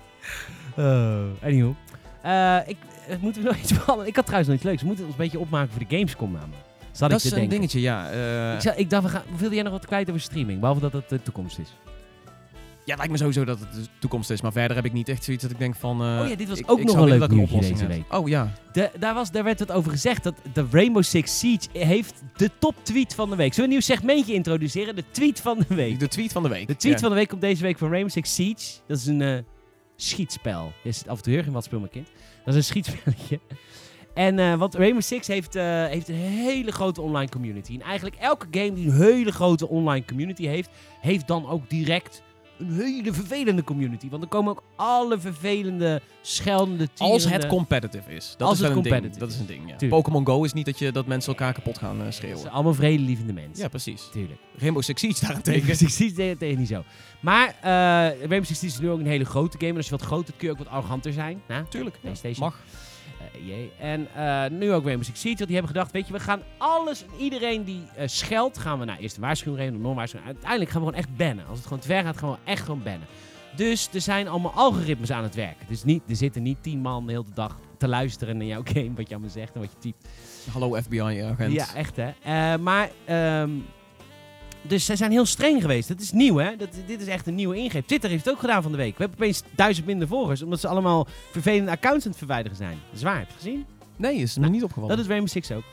[0.80, 1.76] Uh, anywho.
[2.22, 2.78] Eh, ik,
[3.22, 4.07] moeten we nog iets behandelen?
[4.07, 4.82] Ik had trouwens nog iets leuks.
[4.82, 6.62] We moeten ons een beetje opmaken voor de Gamescom namelijk.
[6.91, 7.49] Zat dat ik is te een denken.
[7.57, 8.10] dingetje, ja.
[8.12, 10.60] eh, Ik, zou- ik dacht, we gaan, wilde jij nog wat kwijt over streaming?
[10.60, 11.70] Behalve dat het de toekomst is.
[12.90, 14.42] Ja, het lijkt me sowieso dat het de toekomst is.
[14.42, 16.02] Maar verder heb ik niet echt zoiets dat ik denk van...
[16.04, 17.56] eh, Oh ja, dit was ik- ook ik nog willen leuk dat ik een nieuwtje
[17.56, 18.20] oplossing deze heb.
[18.20, 18.52] Oh ja.
[18.72, 22.50] De, daar, was, daar werd het over gezegd dat de Rainbow Six Siege heeft de
[22.60, 23.54] top tweet van de week.
[23.54, 24.96] Zullen we een nieuw segmentje introduceren?
[24.96, 26.00] De tweet van de week.
[26.00, 26.68] De tweet van de week.
[26.68, 27.00] De tweet Ja.
[27.00, 28.80] van de week komt deze week van Rainbow Six Siege.
[28.88, 29.38] Dat is een eh,
[29.96, 30.72] schietspel.
[30.84, 32.08] Je zit af en toe heel in wat speel mijn kind.
[32.46, 33.40] Dat is een schietspelletje.
[34.14, 37.74] En eh, want Rainbow Six heeft, heeft een hele grote online community.
[37.74, 40.70] En eigenlijk elke game die een hele grote online community heeft,
[41.02, 42.22] heeft dan ook direct
[42.60, 44.10] een hele vervelende community.
[44.10, 48.36] Want er komen ook alle vervelende, scheldende, Als tierende- het competitive is.
[48.38, 48.95] Dat Als is het wel een ding.
[48.95, 49.88] competitive Dat is een ding, ja.
[49.88, 52.39] Pokémon Go is niet dat, je, dat mensen elkaar kapot gaan eh, Het schreeuwen.
[52.39, 53.64] zijn allemaal vredelievende mensen.
[53.64, 54.10] Ja, precies.
[54.12, 54.39] tuurlijk.
[54.57, 55.76] Rainbow Six Siege Rainbow daarentegen.
[55.78, 56.84] Six Siege tegen, tegen niet zo.
[57.20, 57.70] Maar eh
[58.20, 59.70] Rainbow Six Siege is nu ook een hele grote game.
[59.72, 61.41] En als je wat groter kun je ook wat arroganter zijn.
[61.70, 61.95] Tuurlijk.
[61.95, 62.01] ja.
[62.01, 62.45] PlayStation.
[62.45, 62.60] Mag.
[63.46, 63.72] Jee.
[63.80, 65.38] En eh, nu ook Rainbow Six Siege.
[65.38, 68.86] Want die hebben gedacht, weet je, we gaan alles en iedereen die scheldt, gaan we
[68.86, 70.32] nou eerst een waarschuwing geven, een waarschuwing.
[70.32, 71.46] Uiteindelijk gaan we gewoon echt bannen.
[71.48, 73.08] Als het gewoon te ver gaat, gaan we echt gewoon bannen.
[73.56, 75.66] Dus er zijn allemaal algoritmes aan het werken.
[75.68, 78.94] Dus niet, er zitten niet tien man de hele dag te luisteren naar jouw game,
[78.96, 80.08] wat je allemaal zegt en wat je typt.
[80.52, 81.54] Hallo FBI-agent.
[81.54, 82.12] Ja, echt hè.
[82.24, 83.50] Eh, maar, ehm,
[84.62, 85.88] dus zij zijn heel streng geweest.
[85.88, 86.55] Dat is nieuw hè.
[86.55, 87.88] Dat, dit is echt een nieuwe ingreep.
[87.88, 88.97] Twitter heeft het ook gedaan van de week.
[88.97, 92.78] We hebben opeens duizend minder volgers, omdat ze allemaal vervelende accounts aan het verwijderen zijn.
[92.93, 93.66] Zwaar, heb je gezien?
[93.95, 94.95] Nee, is me Nou, niet opgevallen.
[94.95, 95.64] Dat is Rainbow Six ook.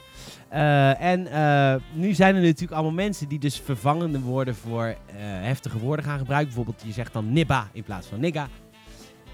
[0.49, 4.97] Eh, en eh, nu zijn er natuurlijk allemaal mensen die dus vervangende woorden voor eh,
[5.19, 6.55] heftige woorden gaan gebruiken.
[6.55, 8.49] Bijvoorbeeld, je zegt dan nibba in plaats van nigga.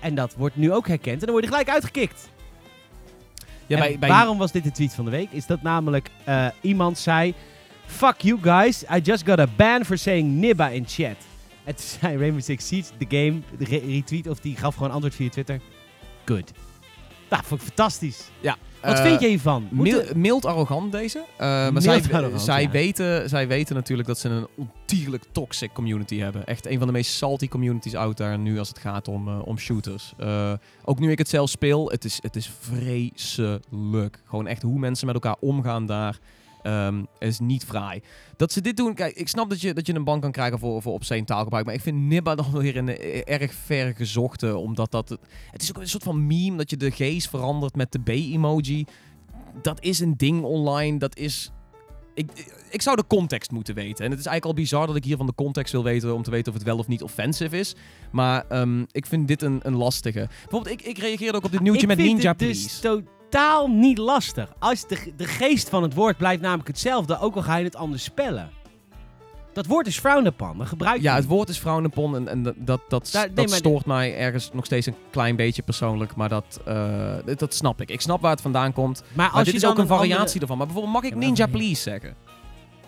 [0.01, 1.15] En dat wordt nu ook herkend.
[1.15, 2.31] En dan word je gelijk uitgekikt.
[3.67, 5.31] ja, bij, bij, Waarom was dit de tweet van de week?
[5.31, 6.11] Is dat namelijk
[6.61, 7.35] iemand zei...
[7.93, 11.17] Fuck you guys, I just got a ban for saying nibba in chat.
[11.65, 15.15] Toen zei Rainbow Six Siege, de game, de re- retweet, of die gaf gewoon antwoord
[15.15, 15.61] via Twitter.
[16.25, 16.51] Good.
[17.31, 18.29] Nou, vond ik fantastisch.
[18.41, 18.57] Ja.
[18.83, 19.69] Wat Eh, vind je hiervan?
[19.71, 21.19] Mild, mild arrogant deze.
[21.19, 22.71] Eh, maar Mild zij, arrogant, zij, ja.
[22.71, 26.47] weten, zij weten natuurlijk dat ze een ontiegelijk toxic community hebben.
[26.47, 29.47] Echt een van de meest salty communities out daar nu als het gaat om, eh,
[29.47, 30.13] om shooters.
[30.19, 30.53] Eh,
[30.85, 34.23] ook nu ik het zelf speel, het is, het is vreselijk.
[34.29, 36.19] Gewoon echt hoe mensen met elkaar omgaan daar.
[36.63, 38.01] Ehm, is niet fraai.
[38.37, 40.59] Dat ze dit doen, kijk, ik snap dat je, dat je een ban kan krijgen
[40.59, 41.65] voor, voor obscene taalgebruik.
[41.65, 44.57] Maar ik vind Nibba dan weer een eh, erg ver gezochte.
[44.57, 45.09] Omdat dat.
[45.51, 48.87] Het, is ook een soort van meme dat je de G's verandert met de B-emoji
[49.63, 50.99] dat is een ding online.
[50.99, 51.51] Dat is.
[52.15, 52.31] Ik,
[52.71, 54.05] ik zou de context moeten weten.
[54.05, 56.15] En het is eigenlijk al bizar dat ik hier van de context wil weten.
[56.15, 57.75] om te weten of het wel of niet offensive is.
[58.11, 60.29] Maar ehm, ik vind dit een, een lastige.
[60.41, 62.81] Bijvoorbeeld, ik, ik reageerde ook op dit nieuwtje ik met Ninja het Please.
[62.81, 63.03] dus
[63.33, 64.49] totaal niet lastig.
[64.59, 67.77] Als de, de geest van het woord blijft namelijk hetzelfde, ook al ga je het
[67.77, 68.51] anders spellen.
[69.53, 70.59] Dat woord is frowned upon.
[70.59, 71.31] Dat gebruik je Ja, het niet.
[71.33, 74.51] woord is vrouwenpon en, en dat, dat, dat, Daar- nee, dat maar- stoort mij ergens
[74.53, 76.15] nog steeds een klein beetje persoonlijk.
[76.17, 77.91] Maar dat, eh, dat, dat snap ik.
[77.91, 79.03] Ik snap waar het vandaan komt.
[79.13, 80.57] Maar als Maar dit je is ook een variatie andere- ervan.
[80.57, 82.15] Maar bijvoorbeeld, mag ik Ninja dat- Please zeggen?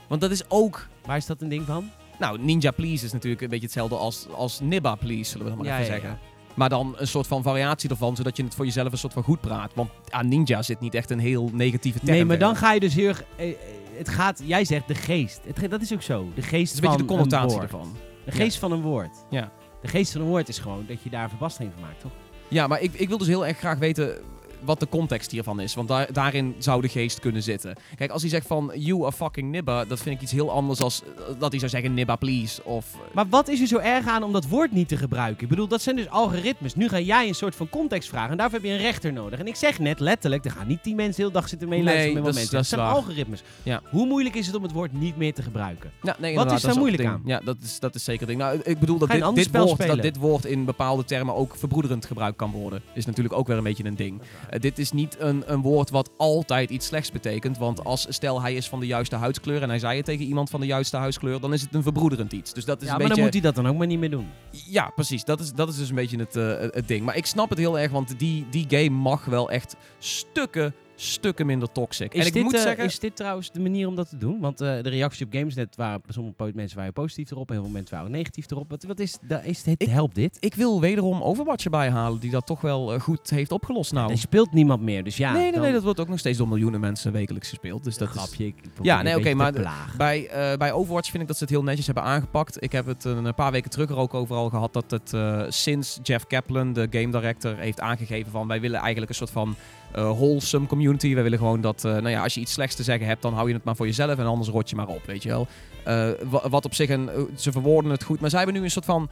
[0.09, 0.87] Want dat is ook...
[1.07, 1.91] Waar is dat een ding van?
[2.19, 5.59] Nou, Ninja Please is natuurlijk een beetje hetzelfde als, als Nibba Please, zullen we dan
[5.59, 6.19] maar Ja, even ja, zeggen.
[6.23, 6.33] ja.
[6.55, 9.23] Maar dan een soort van variatie ervan, zodat je het voor jezelf een soort van
[9.23, 9.73] goed praat.
[9.75, 12.13] Want aan ninja zit niet echt een heel negatieve term.
[12.13, 13.25] Nee, maar dan ga je dus heel erg...
[13.37, 13.57] eh, eh,
[13.97, 15.41] Het gaat, jij zegt de geest.
[15.47, 16.29] Het, dat is ook zo.
[16.35, 17.97] De geest Het is een beetje de connotatie ervan.
[18.25, 19.25] De geest van een woord.
[19.31, 19.53] Ja.
[19.83, 22.13] De geest van een woord is gewoon dat je daar een verbastering van maakt, toch?
[22.49, 24.19] Ja, maar ik, ik wil dus heel erg graag weten
[24.65, 25.75] wat de context hiervan is.
[25.75, 27.77] Want daar, daarin zou de geest kunnen zitten.
[27.97, 30.81] Kijk, als hij zegt van, you are fucking nibba, dat vind ik iets heel anders
[30.81, 31.09] als eh,
[31.39, 32.65] dat hij zou zeggen, nibba please.
[32.65, 35.43] Of, Maar wat is er zo erg aan om dat woord niet te gebruiken?
[35.43, 36.75] Ik bedoel, dat zijn dus algoritmes.
[36.75, 39.39] Nu ga jij een soort van context vragen en daarvoor heb je een rechter nodig.
[39.39, 42.15] En ik zeg net letterlijk, er gaan niet tien mensen de hele dag zitten meeluisteren
[42.15, 42.93] Nee, met wat dat zijn waar.
[42.95, 43.43] algoritmes.
[43.63, 43.83] Ja.
[43.91, 45.91] Hoe moeilijk is het om het woord niet meer te gebruiken?
[46.03, 47.23] Ja, nee, Wat is daar moeilijk aan?
[47.25, 48.41] Ja, dat is, dat is zeker een ding.
[48.41, 52.37] Nou, ik bedoel dat dit, woord, dat dit woord in bepaalde termen ook verbroederend gebruikt
[52.37, 52.83] kan worden.
[52.95, 54.21] Is natuurlijk ook weer een beetje een ding.
[54.55, 57.59] Eh, dit is niet een, een woord wat altijd iets slechts betekent.
[57.59, 60.51] Want als stel hij is van de juiste huidskleur en hij zei het tegen iemand
[60.51, 62.53] van de juiste huidskleur, dan is het een verbroederend iets.
[62.53, 63.23] Dus dat is ja, een maar beetje...
[63.23, 64.27] dan moet hij dat dan ook maar niet meer doen.
[64.51, 65.25] Ja, precies.
[65.25, 67.05] Dat is, dat is dus een beetje het, eh, het ding.
[67.05, 71.47] Maar ik snap het heel erg, want die, die game mag wel echt stukken, stukken
[71.47, 72.15] minder toxic.
[72.15, 72.85] Is, en ik dit, moet eh, zeggen...
[72.85, 74.41] is dit trouwens de manier om dat te doen?
[74.41, 77.73] Want eh, de reacties op Gamesnet waren, sommige mensen waren positief erop en heel veel
[77.73, 78.71] mensen waren negatief erop.
[78.71, 80.37] Wat, wat is, da, is dit, Ik- helpt dit?
[80.41, 84.11] Ik wil wederom Overwatch erbij halen, die dat toch wel eh, goed heeft opgelost nou.
[84.11, 85.33] Er speelt niemand meer, dus ja.
[85.33, 87.85] nee, nee, dan- nee, dat wordt ook nog steeds door miljoenen mensen wekelijks gespeeld.
[87.85, 88.15] Dus dat is...
[88.15, 88.47] grapje.
[88.47, 89.53] ik probeer Ja, nee, oké, maar.
[89.97, 92.63] Bij, bij Overwatch vind ik dat ze het heel netjes hebben aangepakt.
[92.63, 95.15] Ik heb het een paar weken terug er ook overal gehad dat het
[95.55, 99.57] sinds Jeff Kaplan, de game director, heeft aangegeven van wij willen eigenlijk een soort van
[100.03, 101.15] wholesome community.
[101.15, 103.35] Wij willen gewoon dat, eh, nou ja, als je iets slechts te zeggen hebt, dan
[103.35, 105.47] hou je het maar voor jezelf en anders rot je maar op, weet je wel.
[105.85, 108.65] Eh, wa- wat op zich een, eh, ze verwoorden het goed, maar zij hebben nu
[108.65, 109.09] een soort van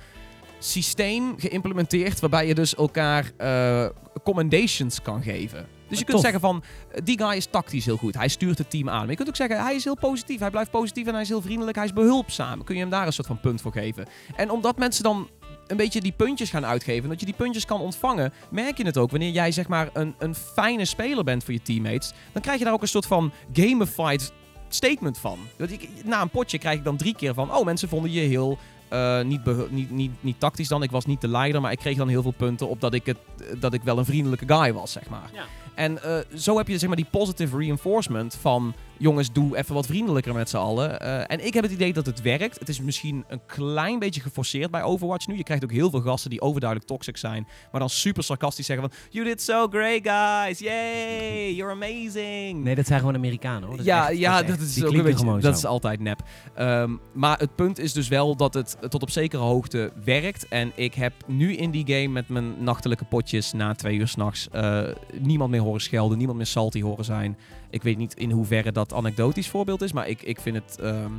[0.58, 3.86] systeem geïmplementeerd waarbij je dus elkaar eh,
[4.24, 5.66] commendations kan geven.
[5.88, 6.20] Dus je kunt tof.
[6.30, 6.62] zeggen van,
[6.92, 8.14] eh, die guy is tactisch heel goed.
[8.16, 9.00] Hij stuurt het team aan.
[9.00, 10.40] Maar je kunt ook zeggen, hij is heel positief.
[10.40, 11.76] Hij blijft positief en hij is heel vriendelijk.
[11.76, 12.64] Hij is behulpzaam.
[12.64, 14.06] Kun je hem daar een soort van punt voor geven.
[14.36, 15.28] En omdat mensen dan
[15.72, 18.98] een beetje die puntjes gaan uitgeven, dat je die puntjes kan ontvangen, merk je het
[18.98, 19.10] ook.
[19.10, 22.64] Wanneer jij zeg maar een, een fijne speler bent voor je teammates, dan krijg je
[22.64, 24.32] daar ook een soort van gamified
[24.68, 25.38] statement van.
[25.56, 28.20] Dat ik, na een potje krijg ik dan drie keer van, oh mensen vonden je
[28.20, 28.58] heel...
[28.88, 31.96] eh, niet, niet, niet, niet tactisch dan, ik was niet de leider, maar ik kreeg
[31.96, 33.18] dan heel veel punten op dat ik, het,
[33.60, 35.30] dat ik wel een vriendelijke guy was, zeg maar.
[35.32, 35.44] Ja.
[35.74, 39.86] En eh, zo heb je zeg maar die positive reinforcement van jongens, doe even wat
[39.86, 41.00] vriendelijker met z'n allen.
[41.00, 42.58] Eh, en ik heb het idee dat het werkt.
[42.58, 45.36] Het is misschien een klein beetje geforceerd bij Overwatch nu.
[45.36, 48.88] Je krijgt ook heel veel gasten die overduidelijk toxic zijn, maar dan super sarcastisch zeggen
[48.90, 50.58] van You did so great, guys!
[50.58, 51.54] Yay!
[51.54, 52.62] You're amazing!
[52.64, 53.76] Nee, dat zijn gewoon Amerikanen hoor.
[53.76, 55.48] Dat ja, echt- ja, echt- dat is ook een beetje, dat zo.
[55.50, 56.22] is altijd nep.
[56.54, 60.48] Ehm, maar het punt is dus wel dat het tot op zekere hoogte werkt.
[60.48, 64.48] En ik heb nu in die game met mijn nachtelijke potjes na twee uur s'nachts
[64.50, 64.80] eh
[65.20, 67.38] niemand meer horen schelden, niemand meer salty horen zijn.
[67.72, 70.78] Ik weet niet in hoeverre dat anekdotisch voorbeeld is, maar ik, ik vind het...
[70.78, 71.12] ehm,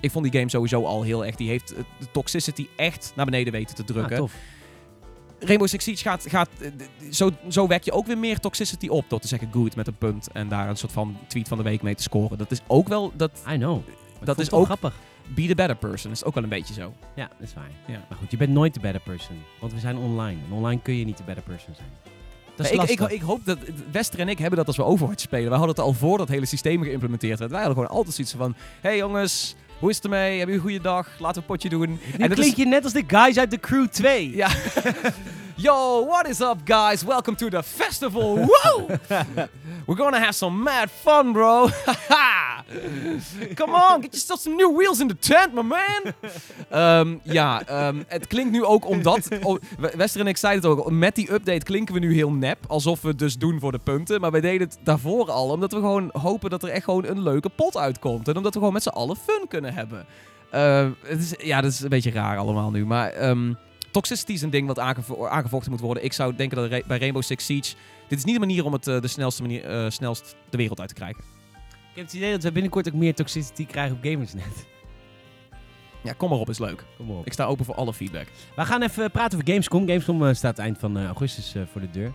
[0.00, 1.36] ik vond die game sowieso al heel erg.
[1.36, 4.16] Die heeft de toxicity echt naar beneden weten te Ah, drukken.
[4.16, 4.34] tof.
[5.40, 6.24] Rainbow Six Siege gaat...
[6.28, 6.70] gaat eh,
[7.10, 9.96] zo, zo wek je ook weer meer toxicity op door te zeggen good met een
[9.98, 10.28] punt.
[10.32, 12.38] En daar een soort van tweet van de week mee te scoren.
[12.38, 13.12] Dat is ook wel...
[13.16, 13.80] Dat, I know.
[14.24, 14.94] Dat is ook- grappig.
[15.34, 16.92] be the better person is ook wel een beetje zo.
[17.14, 17.70] Ja, dat is waar.
[17.86, 18.04] Ja.
[18.08, 19.36] Maar goed, je bent nooit de better person.
[19.60, 20.40] Want we zijn online.
[20.46, 21.88] En online kun je niet de better person zijn.
[22.56, 23.58] Dat is ik, ik, ik hoop dat...
[23.90, 25.48] Wester en ik hebben dat als we Overwatch spelen.
[25.48, 27.50] Wij hadden het al voor dat hele systeem geïmplementeerd werd.
[27.50, 28.54] Wij hadden gewoon altijd zoiets van...
[28.80, 30.38] hey jongens, hoe is het ermee?
[30.38, 31.08] Hebben jullie een goede dag?
[31.18, 32.00] Laten we een potje doen.
[32.18, 34.36] nu dat klink je net als de guys uit The Crew 2.
[34.36, 34.48] Ja.
[35.56, 37.04] Yo, what is up, guys?
[37.04, 38.36] Welcome to the festival.
[38.36, 38.86] Woo!
[39.86, 41.68] We're gonna have some mad fun, bro.
[43.54, 46.14] Come on, get yourself some new wheels in the tent, my man.
[46.70, 49.28] Ehm, ja, ehm, het klinkt nu ook omdat...
[49.42, 52.30] Oh, We- Wester en ik zeiden het ook, met die update klinken we nu heel
[52.30, 52.58] nep.
[52.68, 54.20] Alsof we het dus doen voor de punten.
[54.20, 57.22] Maar wij deden het daarvoor al, omdat we gewoon hopen dat er echt gewoon een
[57.22, 58.28] leuke pot uitkomt.
[58.28, 60.06] En omdat we gewoon met z'n allen fun kunnen hebben.
[60.50, 62.86] Eh, het is, ja, dat is een beetje raar allemaal nu.
[62.86, 63.52] Maar ehm,
[63.92, 66.04] toxicity is een ding wat aangevo- aangevochten moet worden.
[66.04, 67.74] Ik zou denken dat bij Rainbow Six Siege...
[68.08, 70.80] Dit is niet de manier om het eh, de snelste manier, eh, snelst de wereld
[70.80, 71.24] uit te krijgen.
[71.62, 74.66] Ik heb het idee dat we binnenkort ook meer toxicity krijgen op Gamersnet.
[76.02, 76.84] Ja, kom maar op, is leuk.
[76.96, 77.26] Kom op.
[77.26, 78.26] Ik sta open voor alle feedback.
[78.56, 79.86] We gaan even praten over Gamescom.
[79.86, 82.12] Gamescom eh, staat eind van eh, augustus eh, voor de deur.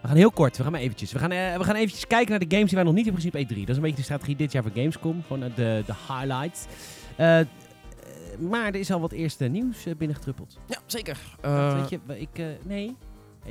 [0.00, 1.12] We gaan heel kort, we gaan maar eventjes.
[1.12, 3.22] We gaan, eh, we gaan eventjes kijken naar de games die wij nog niet hebben
[3.22, 3.58] gezien op E3.
[3.60, 5.22] Dat is een beetje de strategie dit jaar voor Gamescom.
[5.26, 6.64] Gewoon eh, de, de highlights.
[7.16, 7.46] Eh, eh,
[8.40, 10.58] maar er is al wat eerste nieuws eh, binnengetruppeld.
[10.66, 11.18] Ja, zeker.
[11.40, 12.38] Weet je, ik...
[12.38, 12.46] eh,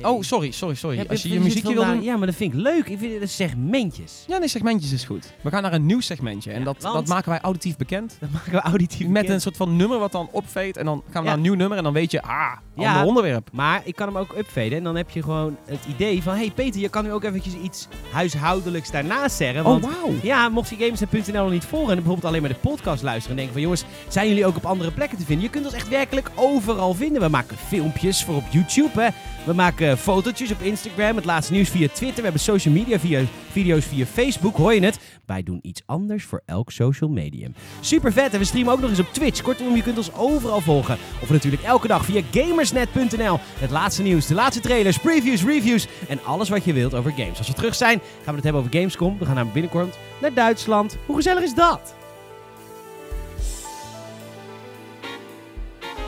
[0.02, 0.96] oh, sorry, sorry, sorry.
[0.96, 2.02] Ja, Als je je muziekje wil doen...
[2.02, 2.86] Ja, maar dat vind ik leuk.
[2.88, 4.24] Ik vind het segmentjes.
[4.26, 5.32] Ja, nee, segmentjes is goed.
[5.40, 6.50] We gaan naar een nieuw segmentje.
[6.52, 8.16] En Ja, dat, dat maken wij auditief bekend.
[8.20, 9.28] Dat maken we auditief Met bekend.
[9.30, 10.76] een soort van nummer wat dan opveet.
[10.76, 11.78] En dan gaan we naar een nieuw nummer.
[11.78, 13.48] En dan weet je, ah, ander onderwerp.
[13.52, 14.72] Maar ik kan hem ook upfaden.
[14.78, 16.34] En dan heb je gewoon het idee van...
[16.34, 19.62] hey Peter, je kan nu ook eventjes iets huishoudelijks daarnaast zeggen.
[19.64, 20.14] Want Oh, wauw.
[20.22, 23.36] Ja, mocht je Games.nl nog niet volgen en bijvoorbeeld alleen maar de podcast luisteren en
[23.36, 25.44] denken van jongens, zijn jullie ook op andere plekken te vinden?
[25.44, 27.22] Je kunt ons echt werkelijk overal vinden.
[27.22, 29.08] We maken filmpjes voor op YouTube, hè.
[29.46, 32.16] We maken fotootjes op Instagram, het laatste nieuws via Twitter.
[32.16, 34.98] We hebben social media via video's via Facebook, hoor je het?
[35.26, 37.54] Wij doen iets anders voor elk social medium.
[37.80, 39.42] Super vet en we streamen ook nog eens op Twitch.
[39.42, 40.98] Kortom, je kunt ons overal volgen.
[41.22, 43.38] Of natuurlijk elke dag via gamersnet.nl.
[43.58, 47.38] Het laatste nieuws, de laatste trailers, previews, reviews en alles wat je wilt over games.
[47.38, 49.18] Als we terug zijn, gaan we het hebben over Gamescom.
[49.18, 50.96] We gaan naar binnenkort naar Duitsland.
[51.06, 51.94] Hoe gezellig is dat?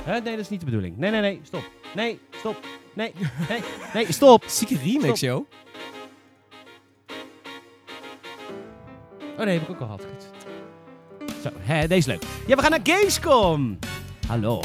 [0.07, 0.97] Nee, dat is niet de bedoeling.
[0.97, 1.82] Nee, nee, nee, stop.
[1.95, 2.67] Nee, stop.
[2.95, 3.13] Nee,
[3.49, 3.61] nee,
[3.95, 4.45] nee, stop.
[4.47, 5.17] Zieke remix, Stop.
[5.17, 5.47] joh.
[9.39, 10.01] Oh nee, heb ik ook al gehad.
[10.01, 11.31] Goed.
[11.43, 12.23] Zo, hè, deze is leuk.
[12.47, 13.79] Ja, we gaan naar Gamescom.
[14.27, 14.61] Hallo.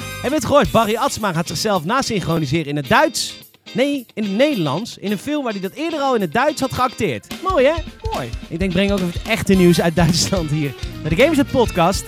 [0.00, 0.70] Heb je het gehoord?
[0.70, 3.38] Barry Atsma gaat zichzelf nasynchroniseren in het Duits.
[3.72, 4.98] Nee, in het Nederlands.
[4.98, 7.42] In een film waar hij dat eerder al in het Duits had geacteerd.
[7.50, 7.72] Mooi, hè?
[8.12, 8.30] Mooi.
[8.48, 12.04] Ik denk, breng ook even het echte nieuws uit Duitsland hier bij de Gamersnet Podcast.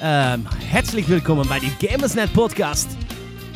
[0.00, 2.86] Ehm herzlich willkommen bij die Gamersnet Podcast.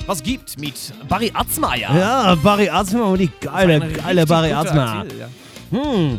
[0.07, 1.93] Was gibt mit Barry Atzmaier?
[1.95, 5.05] Ja, Barry Atsma, die geile, geile Barry Atsma.
[5.19, 5.29] Ja.
[5.71, 6.17] Hm.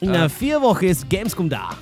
[0.00, 1.76] In uh, vier wochen is Gamescom daar.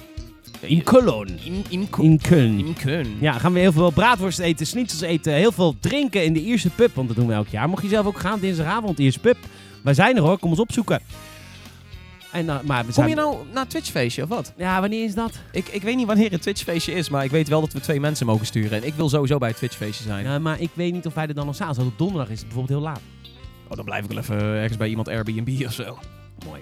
[0.60, 1.32] In Cologne.
[1.44, 2.58] In, in, Ko- In Köln.
[2.58, 3.06] in Köln.
[3.20, 6.70] Ja, gaan we heel veel braadworst eten, schnitzels eten, heel veel drinken in de Ierse
[6.70, 7.68] pub, want dat doen we elk jaar.
[7.68, 9.36] Mocht je zelf ook gaan, dinsdagavond, Ierse pub.
[9.82, 11.00] Wij zijn er hoor, kom ons opzoeken.
[12.36, 14.52] En, dan maar we Kom je nou naar een Twitch-feestje of wat?
[14.56, 15.32] Ja, wanneer is dat?
[15.52, 18.00] Ik, ik weet niet wanneer een Twitch-feestje is, maar ik weet wel dat we twee
[18.00, 18.82] mensen mogen sturen.
[18.82, 20.24] En ik wil sowieso bij het Twitch-feestje zijn.
[20.24, 21.68] Ja, maar ik weet niet of wij er dan nog staan.
[21.68, 23.00] Als het op donderdag is, het bijvoorbeeld heel laat.
[23.68, 25.98] Oh, dan blijf ik wel even ergens bij iemand Airbnb of zo.
[26.46, 26.60] Mooi.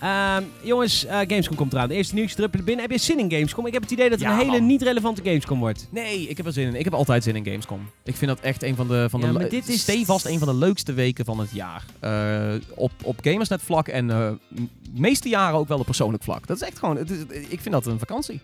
[0.00, 1.88] Ehm, jongens, eh, Gamescom komt eraan.
[1.88, 2.84] De eerste nieuws druppelen binnen.
[2.84, 3.66] Heb je zin in Gamescom?
[3.66, 4.66] Ik heb het idee dat het Ja, een hele man.
[4.66, 5.88] niet relevante Gamescom wordt.
[5.90, 6.74] Nee, ik heb er zin in.
[6.74, 7.80] Ik heb altijd zin in Gamescom.
[8.04, 10.48] Ik vind dat echt een van de, van Ja, de dit is- stevast een van
[10.48, 11.84] de leukste weken van het jaar.
[12.00, 14.68] Eh, op, op Gamersnet vlak en eh, m-
[15.00, 16.46] meeste jaren ook wel op persoonlijk vlak.
[16.46, 17.18] Dat is echt gewoon, het is,
[17.48, 18.40] ik vind dat een vakantie.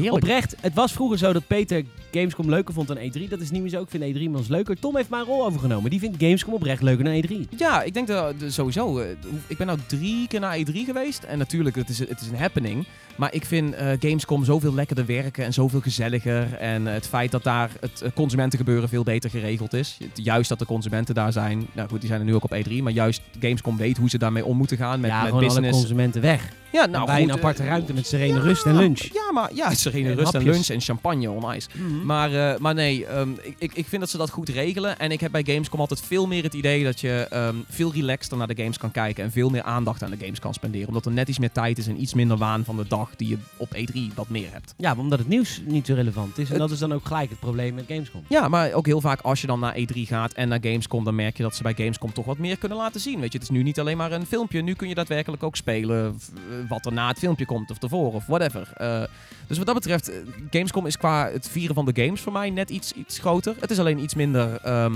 [0.00, 0.24] Heerlijk.
[0.24, 3.28] Oprecht, het was vroeger zo dat Peter Gamescom leuker vond dan E3.
[3.28, 3.82] Dat is niet meer zo.
[3.82, 4.78] Ik vind E3 immers leuker.
[4.80, 5.90] Tom heeft mijn rol overgenomen.
[5.90, 7.48] Die vindt Gamescom oprecht leuker dan E E3.
[7.56, 8.98] Ja, ik denk dat de- sowieso.
[8.98, 9.08] eh,
[9.46, 11.22] Ik ben nou drie keer naar E3 geweest.
[11.22, 12.86] En natuurlijk, het is, het is een happening.
[13.18, 16.54] Maar ik vind eh, Gamescom zoveel lekkerder werken en zoveel gezelliger.
[16.54, 19.98] En eh, het feit dat daar het eh, consumentengebeuren veel beter geregeld is.
[20.14, 21.66] Juist dat de consumenten daar zijn.
[21.72, 22.82] Nou goed, die zijn er nu ook op E3.
[22.82, 25.52] Maar juist Gamescom weet hoe ze daarmee om moeten gaan met, ja, met gewoon alle
[25.52, 25.78] business.
[25.78, 26.48] consumenten weg.
[26.72, 29.00] Ja, Nou, nou bij goed, een aparte ruimte met serene ja, rust en lunch.
[29.00, 31.68] Ja, maar ja, serene En rust en lunch en champagne on ice.
[31.72, 32.06] Mhm.
[32.06, 34.98] Maar, maar nee, ehm, ik, ik, ik vind dat ze dat goed regelen.
[34.98, 38.36] En ik heb bij Gamescom altijd veel meer het idee dat je ehm, veel relaxter
[38.36, 39.24] naar de games kan kijken.
[39.24, 40.88] En veel meer aandacht aan de games kan spenderen.
[40.88, 43.28] Omdat er net iets meer tijd is en iets minder waan van de dag die
[43.28, 44.74] je op E3 wat meer hebt.
[44.76, 46.44] Ja, omdat het nieuws niet zo relevant is.
[46.44, 48.22] En Het- dat is dan ook gelijk het probleem met Gamescom.
[48.28, 51.14] Ja, maar ook heel vaak als je dan naar E3 gaat en naar Gamescom, dan
[51.14, 53.20] merk je dat ze bij Gamescom toch wat meer kunnen laten zien.
[53.20, 54.60] Weet je, het is nu niet alleen maar een filmpje.
[54.62, 58.12] Nu kun je daadwerkelijk ook spelen eh, wat er na het filmpje komt of ervoor
[58.12, 58.72] of whatever.
[58.76, 59.02] Eh,
[59.46, 60.16] dus wat dat betreft, eh,
[60.50, 63.54] Gamescom is qua het vieren van de games voor mij net iets, iets groter.
[63.60, 64.94] Het is alleen iets minder ehm,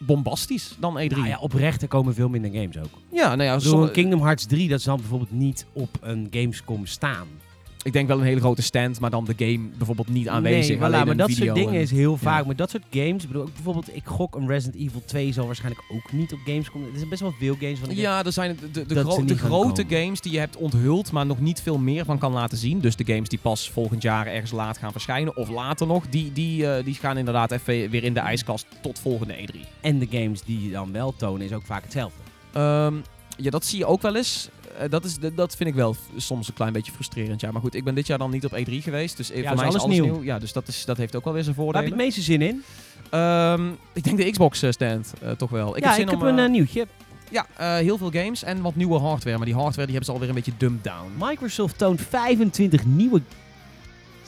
[0.00, 1.06] bombastisch dan E3.
[1.06, 2.98] Nou ja, oprecht, er komen veel minder games ook.
[3.12, 7.26] Ja, nou ja, een Kingdom Hearts 3, dat zal bijvoorbeeld niet op een Gamescom staan.
[7.82, 10.78] Ik denk wel een hele grote stand, maar dan de game bijvoorbeeld niet aanwezig.
[10.78, 12.40] Nee, voilà, maar een dat soort dingen en- is heel vaak.
[12.40, 12.46] ja.
[12.46, 15.46] Maar dat soort games, ik bedoel, ook bijvoorbeeld, ik gok een Resident Evil 2 zal
[15.46, 16.82] waarschijnlijk ook niet op Gamescom.
[16.82, 19.84] Er zijn best wel veel games van de Ja, er zijn de, de, gro- grote
[19.84, 20.02] komen.
[20.02, 22.80] games die je hebt onthuld, maar nog niet veel meer van kan laten zien.
[22.80, 26.32] Dus de games die pas volgend jaar ergens laat gaan verschijnen, of later nog, die,
[26.32, 29.60] die, eh, die gaan inderdaad even weer in de ijskast tot volgende E E3.
[29.80, 32.18] En de games die je dan wel tonen is ook vaak hetzelfde.
[32.52, 32.94] Ehm,
[33.36, 34.48] ja, dat zie je ook wel eens.
[34.78, 37.40] Eh, dat, is, dat- vind ik wel soms een klein beetje frustrerend.
[37.40, 39.16] Ja, maar goed, ik ben dit jaar dan niet op E3 geweest.
[39.16, 40.04] Dus Ja, voor mij is alles alles nieuw.
[40.04, 40.22] nieuw.
[40.22, 42.06] Ja, dus dat, is, dat heeft ook wel weer zijn Waar heb je voordelen.
[42.06, 42.62] het meeste zin in?
[43.10, 45.76] Ehm, ik denk de Xbox eh, stand eh, toch wel.
[45.76, 46.86] Ik ja, heb zin ik heb een nieuwtje.
[47.30, 49.36] ja, heel veel games en wat nieuwe hardware.
[49.36, 51.12] Maar die hardware die hebben ze alweer een beetje dumbed down.
[51.18, 53.22] Microsoft toont 25 nieuwe...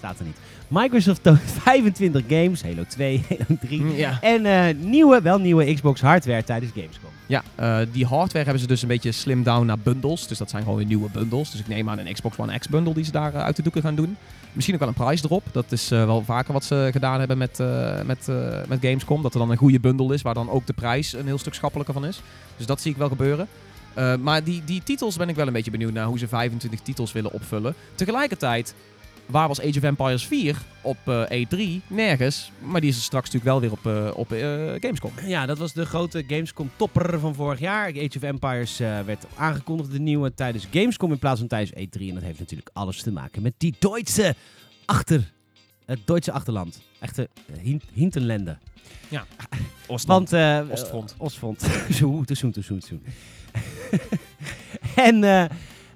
[0.03, 0.37] Staat er niet.
[0.69, 2.63] Microsoft toont 25 games.
[2.63, 3.81] Halo 2, Halo 3.
[3.81, 4.19] Mm, Ja.
[4.21, 7.11] En eh, nieuwe, wel nieuwe Xbox hardware tijdens Gamescom.
[7.27, 10.27] Ja, eh, die hardware hebben ze dus een beetje slim down naar bundles.
[10.27, 11.51] Dus dat zijn gewoon weer nieuwe bundles.
[11.51, 13.63] Dus ik neem aan een Xbox One X bundle die ze daar eh, uit de
[13.63, 14.17] doeken gaan doen.
[14.53, 15.45] Misschien ook wel een prijs erop.
[15.53, 17.59] Dat is wel vaker wat ze gedaan hebben met,
[18.07, 18.27] met,
[18.69, 19.23] met Gamescom.
[19.23, 21.55] Dat er dan een goede bundle is waar dan ook de prijs een heel stuk
[21.55, 22.21] schappelijker van is.
[22.57, 23.47] Dus dat zie ik wel gebeuren.
[24.21, 27.13] Maar die, die titels ben ik wel een beetje benieuwd naar hoe ze 25 titels
[27.13, 27.75] willen opvullen.
[27.95, 28.75] Tegelijkertijd,
[29.27, 31.87] waar was Age of Empires 4 op eh, E3?
[31.87, 32.53] Nergens.
[32.59, 34.41] Maar die is er straks natuurlijk wel weer op, eh, op eh,
[34.81, 35.13] Gamescom.
[35.27, 37.89] Ja, dat was de grote Gamescom topper van vorig jaar.
[37.89, 42.01] Age of Empires werd aangekondigd, de nieuwe, tijdens Gamescom in plaats van tijdens E3.
[42.09, 44.35] En dat heeft natuurlijk alles te maken met die Duitse
[44.85, 45.33] achter...
[45.85, 46.83] Het Duitse achterland.
[46.99, 48.59] Echte uh, hin Hinterlanden.
[50.07, 50.33] Want...
[50.33, 51.13] eh Ostfront.
[51.13, 51.61] eh, Ostfront.
[51.99, 53.03] Zo, te zoen, te zoen, te zoen.
[54.95, 55.49] En...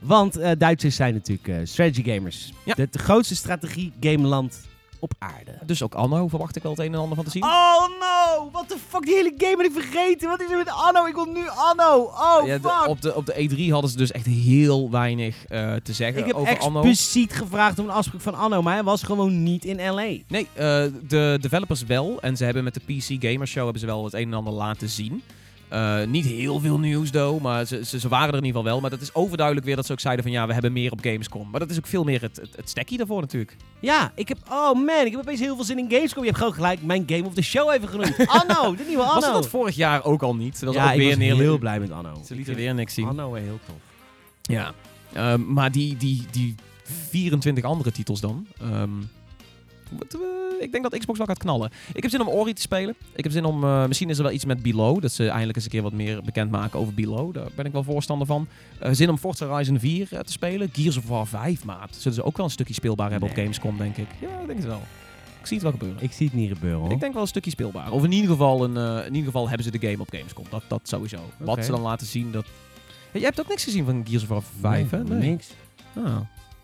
[0.07, 2.53] want eh, Duitsers zijn natuurlijk eh, strategy gamers.
[2.65, 2.75] Ja.
[2.77, 4.61] Het grootste strategie gameland
[4.99, 5.59] op aarde.
[5.67, 7.43] Dus ook Anno verwacht ik wel het een en ander van te zien.
[7.43, 8.49] Oh no!
[8.53, 9.03] What the fuck?
[9.05, 10.29] Die hele game ben ik vergeten.
[10.29, 11.05] Wat is er met Anno?
[11.07, 12.03] Ik wil nu Anno.
[12.03, 12.87] Oh Ja, de- fuck!
[12.89, 16.27] op, de, op de E3 hadden ze dus echt heel weinig eh, te zeggen ik
[16.27, 16.79] heb over Anno.
[16.83, 20.03] expliciet gevraagd om een afspraak van Anno, maar hij was gewoon niet in LA.
[20.29, 20.49] Nee,
[21.09, 22.19] de developers wel.
[22.21, 24.53] En ze hebben met de PC Gamer Show hebben ze wel het een en ander
[24.53, 25.23] laten zien.
[25.69, 28.73] Eh, niet heel veel nieuws, though, maar ze, ze, ze waren er in ieder geval
[28.73, 28.81] wel.
[28.81, 31.01] Maar dat is overduidelijk weer dat ze ook zeiden van ja, we hebben meer op
[31.03, 31.49] Gamescom.
[31.51, 33.57] Maar dat is ook veel meer het, het, het stekkie daarvoor natuurlijk.
[33.81, 34.39] Ja, ik heb...
[34.51, 36.21] Oh man, ik heb opeens heel veel zin in Gamescom.
[36.23, 38.27] Je hebt gewoon gelijk mijn Game of the Show even genoemd.
[38.49, 39.21] Anno, de nieuwe Anno.
[39.21, 40.61] Was dat vorig jaar ook al niet?
[40.61, 42.23] Dat was ja, ook weer ik was hele- heel blij met Anno.
[42.27, 43.07] Ze lieten weer niks zien.
[43.09, 43.77] Anno weer heel tof.
[44.43, 44.73] Ja.
[45.13, 46.55] Ehm, maar die, die, die
[47.09, 48.47] 24 andere titels dan.
[48.61, 48.79] ehm, eh,
[50.61, 51.71] ik denk dat Xbox wel gaat knallen.
[51.93, 52.95] Ik heb zin om Ori te spelen.
[53.15, 53.65] Ik heb zin om.
[53.65, 55.01] eh, misschien is er wel iets met Below.
[55.03, 57.35] Dat ze eindelijk eens een keer wat meer bekend maken over Below.
[57.35, 58.49] Daar ben ik wel voorstander van.
[58.79, 60.69] Eh, zin om Forza Horizon 4 eh, te spelen.
[60.73, 61.97] Gears of War 5, maat.
[61.97, 63.35] Zullen ze ook wel een stukje speelbaar hebben op.
[63.35, 64.09] Gamescom, denk ik.
[64.21, 64.83] Ja, ik denk het wel.
[65.41, 66.03] Ik zie het wel gebeuren.
[66.03, 66.91] Ik zie het niet gebeuren hoor.
[66.93, 67.91] Ik denk wel een stukje speelbaar.
[67.93, 70.45] Of in ieder geval, een, in ieder geval hebben ze de game op Gamescom.
[70.51, 71.19] Dat, dat sowieso.
[71.39, 72.45] Wat ze dan laten zien, dat...
[73.13, 75.05] Ja, jij hebt ook niks gezien van Gears of War 5, hè?
[75.05, 75.49] Nee, niks.
[75.95, 76.17] Ah.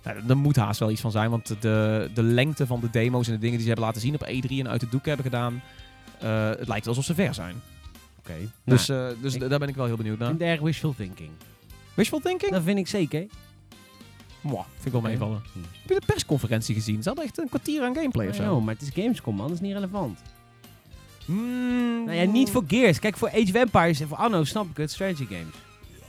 [0.05, 3.27] Nou, er moet haast wel iets van zijn, want de, de lengte van de demo's
[3.27, 5.25] en de dingen die ze hebben laten zien op E3 en uit de doek hebben
[5.25, 5.63] gedaan,
[6.21, 7.55] eh, het lijkt alsof ze ver zijn.
[8.19, 8.35] Oké.
[8.65, 10.35] Dus, Nou, eh, dus ik- daar ben ik wel heel benieuwd naar.
[10.39, 11.31] erg wishful thinking.
[11.95, 12.51] Wishful thinking?
[12.53, 13.27] Dat vind ik zeker.
[14.41, 15.43] Mwah, vind ik wel meevallen.
[15.53, 15.59] Hm.
[15.59, 17.03] Heb je de persconferentie gezien?
[17.03, 18.61] Ze hadden echt een kwartier aan gameplay of zo.
[18.61, 20.19] maar het is Gamescom man, dat is niet relevant.
[21.27, 22.05] Mm.
[22.05, 22.99] Nou ja, niet voor Gears.
[22.99, 25.55] Kijk, voor Age of Empires en voor Anno snap ik het, strategy games.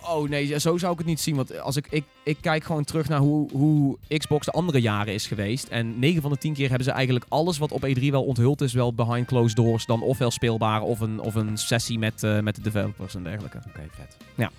[0.09, 1.35] Oh nee, zo zou ik het niet zien.
[1.35, 5.13] Want als ik, ik, ik kijk gewoon terug naar hoe, hoe Xbox de andere jaren
[5.13, 5.67] is geweest.
[5.67, 8.61] En 9 van de 10 keer hebben ze eigenlijk alles wat op E3 wel onthuld
[8.61, 9.85] is, wel behind closed doors.
[9.85, 13.57] Dan ofwel speelbaar of een, of een sessie met, eh, met de developers en dergelijke.
[13.67, 14.17] Oké, vet.
[14.35, 14.51] Ja.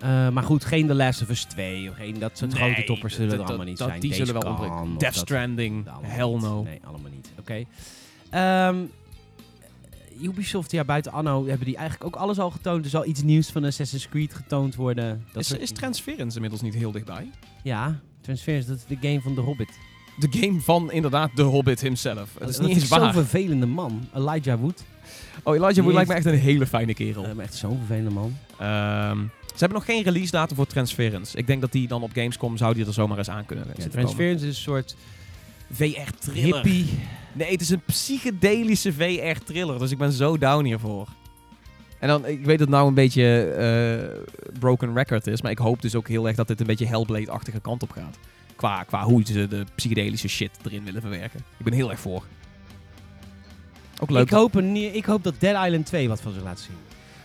[0.00, 2.84] Eh, maar goed, geen The Last of Us 2 of geen dat soort Nee, grote
[2.84, 4.00] toppers zullen er allemaal niet dat- zijn.
[4.00, 4.98] Die Days zullen wel ontbreken.
[4.98, 6.62] Death Stranding, hell no.
[6.62, 7.30] Nee, allemaal niet.
[7.38, 7.64] Oké.
[8.30, 8.76] Ehm,
[10.22, 12.84] Ubisoft, ja, buiten Anno hebben die eigenlijk ook alles al getoond.
[12.84, 15.24] Er zal iets nieuws van Assassin's Creed getoond worden.
[15.32, 17.30] Dat Is, is Transference inmiddels niet heel dichtbij?
[17.62, 19.68] Ja, Transference, dat is de game van The Hobbit.
[20.18, 22.34] De game van inderdaad de Hobbit himself.
[22.38, 24.08] Het is dat niet eens zo'n vervelende man.
[24.14, 24.84] Elijah Wood.
[25.42, 27.34] Oh, Elijah Die Wood lijkt me echt een hele fijne kerel.
[27.34, 28.36] Maar echt zo'n vervelende man.
[28.58, 31.36] Ehm, ze hebben nog geen release datum voor Transference.
[31.36, 33.72] Ik denk dat die dan op Gamescom zou die er zomaar eens aan kunnen Ja,
[33.72, 33.90] komen.
[33.90, 34.96] Transference is een soort
[35.72, 36.54] VR-thriller.
[36.54, 36.98] hippie.
[37.32, 39.78] Nee, het is een psychedelische VR-thriller.
[39.78, 41.08] Dus ik ben zo down hiervoor.
[41.98, 45.42] En dan, ik weet dat het nou een beetje eh, broken record is.
[45.42, 48.18] Maar ik hoop dus ook heel erg dat dit een beetje Hellblade-achtige kant op gaat.
[48.56, 51.40] Qua, qua hoe ze de psychedelische shit erin willen verwerken.
[51.58, 52.24] Ik ben heel erg voor.
[54.02, 54.22] Ook leuk.
[54.22, 56.76] Ik hoop, een, ik hoop dat Dead Island 2 wat van zich laat zien.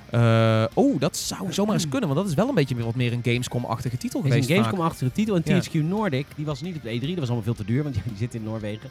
[0.09, 2.09] Eh, oh, dat zou zomaar eens kunnen.
[2.09, 4.49] Want dat is wel een beetje meer, wat meer een Gamescom-achtige titel Er is geweest.
[4.49, 4.55] een.
[4.55, 5.35] Gamescom-achtige titel.
[5.35, 5.61] En Ja.
[5.61, 6.99] THQ Nordic, die was niet op de E3.
[7.01, 8.89] Dat was allemaal veel te duur, want die zit in Noorwegen.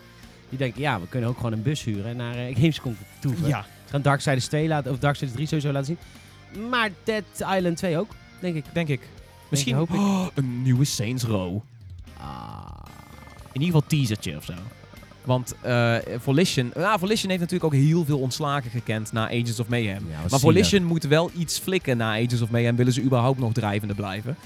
[0.56, 2.96] Die denken, ja, we kunnen ook gewoon een bus huren en naar eh, Gamescom.
[3.44, 5.96] Ja, Ze gaan Darksiders 2 laten, of Darksiders 3 sowieso laten
[6.52, 6.68] zien.
[6.70, 7.24] Maar Dead
[7.56, 8.64] Island 2 ook, denk ik.
[8.72, 9.00] denk ik.
[9.48, 9.96] Misschien hoop ik.
[9.96, 11.60] Oh, een nieuwe Saints Row.
[12.18, 12.66] Ah.
[13.52, 14.52] In ieder geval teasertje of zo.
[15.24, 19.68] Want eh Volition, nou, Volition heeft natuurlijk ook heel veel ontslagen gekend na Agents of
[19.68, 20.06] Mayhem.
[20.10, 20.40] Ja, maar.
[20.40, 22.76] Volition moet wel iets flikken na Agents of Mayhem.
[22.76, 24.36] Willen ze überhaupt nog drijvende blijven?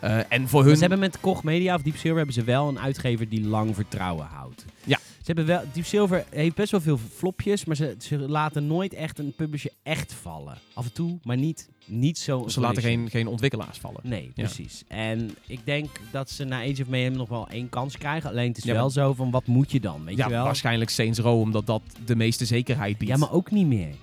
[0.00, 0.74] Eh, en voor hun...
[0.74, 3.74] ze hebben met Koch Media of Deep Silver hebben ze wel een uitgever die lang
[3.74, 4.64] vertrouwen houdt.
[4.84, 4.98] Ja.
[5.26, 8.92] Ze hebben wel, Deep Silver heeft best wel veel flopjes, maar ze, ze laten nooit
[8.94, 10.58] echt een publisher echt vallen.
[10.74, 12.48] Af en toe, maar niet, niet zo.
[12.48, 14.00] Ze laten geen, geen ontwikkelaars vallen.
[14.02, 14.82] Nee, precies.
[14.88, 18.30] En ik denk dat ze na Age of Mayhem nog wel één kans krijgen.
[18.30, 20.04] Alleen het is Ja, wel zo van, wat moet je dan?
[20.04, 20.44] Weet Ja, je wel?
[20.44, 23.10] waarschijnlijk Saints Row, omdat dat de meeste zekerheid biedt.
[23.12, 23.94] Ja, maar ook niet meer.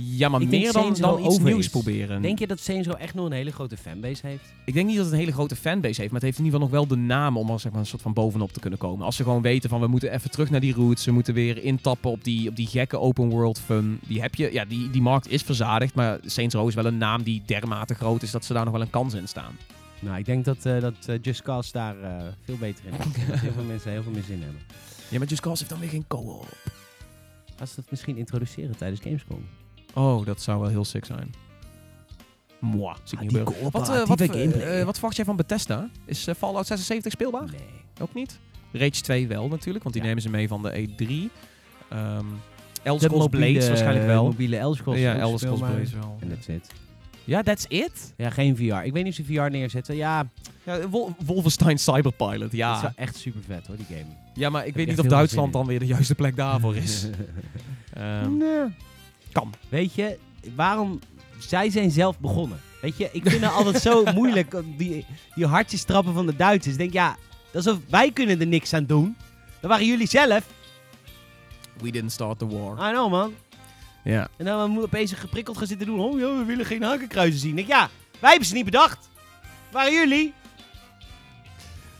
[0.00, 1.68] Ja, maar Ik meer dan, dan iets nieuws is.
[1.68, 2.22] proberen.
[2.22, 4.52] Denk je dat Saints Row echt nog een hele grote fanbase heeft?
[4.64, 6.60] Ik denk niet dat het een hele grote fanbase heeft, maar het heeft in ieder
[6.60, 8.78] geval nog wel de naam om er zeg maar, een soort van bovenop te kunnen
[8.78, 9.06] komen.
[9.06, 11.62] Als ze gewoon weten van we moeten even terug naar die roots, we moeten weer
[11.62, 13.98] intappen op die, op die gekke open world fun.
[14.06, 16.98] Die heb je, ja, die, die markt is verzadigd, maar Saints Row is wel een
[16.98, 19.56] naam die dermate groot is dat ze daar nog wel een kans in staan.
[20.00, 22.98] Nou, ik denk dat, eh, dat eh, Just Cause daar eh, veel beter in is.
[23.28, 24.60] dat heel veel mensen heel veel meer zin hebben.
[25.08, 26.56] Ja, maar Just Cause heeft dan weer geen co-op.
[27.60, 29.44] Als ze dat misschien introduceren tijdens Gamescom.
[29.94, 31.34] Oh, dat zou wel heel sick zijn.
[32.60, 33.70] Moi, zie ik niet die gebeuren.
[33.70, 35.88] Wat, eh, eh, eh, verwacht jij van Bethesda?
[36.04, 37.44] Is eh, Fallout 76 speelbaar?
[37.44, 37.60] Nee.
[38.00, 38.38] Ook niet.
[38.72, 40.08] Rage 2 wel natuurlijk, want die Ja.
[40.08, 41.30] nemen ze mee van de E3.
[41.88, 42.24] Ehm
[42.82, 44.24] Elder De Scrolls Blades waarschijnlijk wel.
[44.24, 44.98] Mobiele Elder Scrolls.
[45.00, 45.76] ja, ook Elder Scrolls speelbaar.
[45.80, 46.16] Blades wel.
[46.20, 46.70] En that's it.
[47.24, 48.14] Ja, that's it?
[48.16, 48.62] Ja, geen VR.
[48.62, 49.96] Ik weet niet of ze VR neerzetten.
[49.96, 50.28] Ja,
[50.64, 52.80] Ja, Wol- Wolfenstein Cyberpilot, dat is ja.
[52.80, 54.04] wel echt super vet hoor, die game.
[54.34, 56.14] Ja, maar ik weet echt niet of heel veel Duitsland zin dan weer de juiste
[56.14, 57.06] plek daarvoor is.
[57.92, 58.64] Ehm, Nee.
[59.32, 59.54] Kan.
[59.68, 60.18] Weet je,
[60.54, 61.00] waarom...
[61.38, 62.60] Zij zijn zelf begonnen.
[62.80, 66.36] Weet je, ik vind het altijd zo moeilijk, om die, die hartjes trappen van de
[66.36, 66.74] Duitsers.
[66.74, 67.16] Ik denk, ja,
[67.50, 69.16] dat is of, wij kunnen er niks aan doen.
[69.60, 70.44] Dat waren jullie zelf.
[71.80, 72.88] We didn't start the war.
[72.88, 73.34] I know, man.
[74.04, 74.28] Ja.
[74.36, 76.00] En dan moet opeens geprikkeld gaan zitten doen.
[76.00, 77.50] Oh, ja, we willen geen hakenkruizen zien.
[77.50, 77.88] Ik denk, ja,
[78.20, 79.08] wij hebben ze niet bedacht.
[79.70, 80.34] Waren jullie?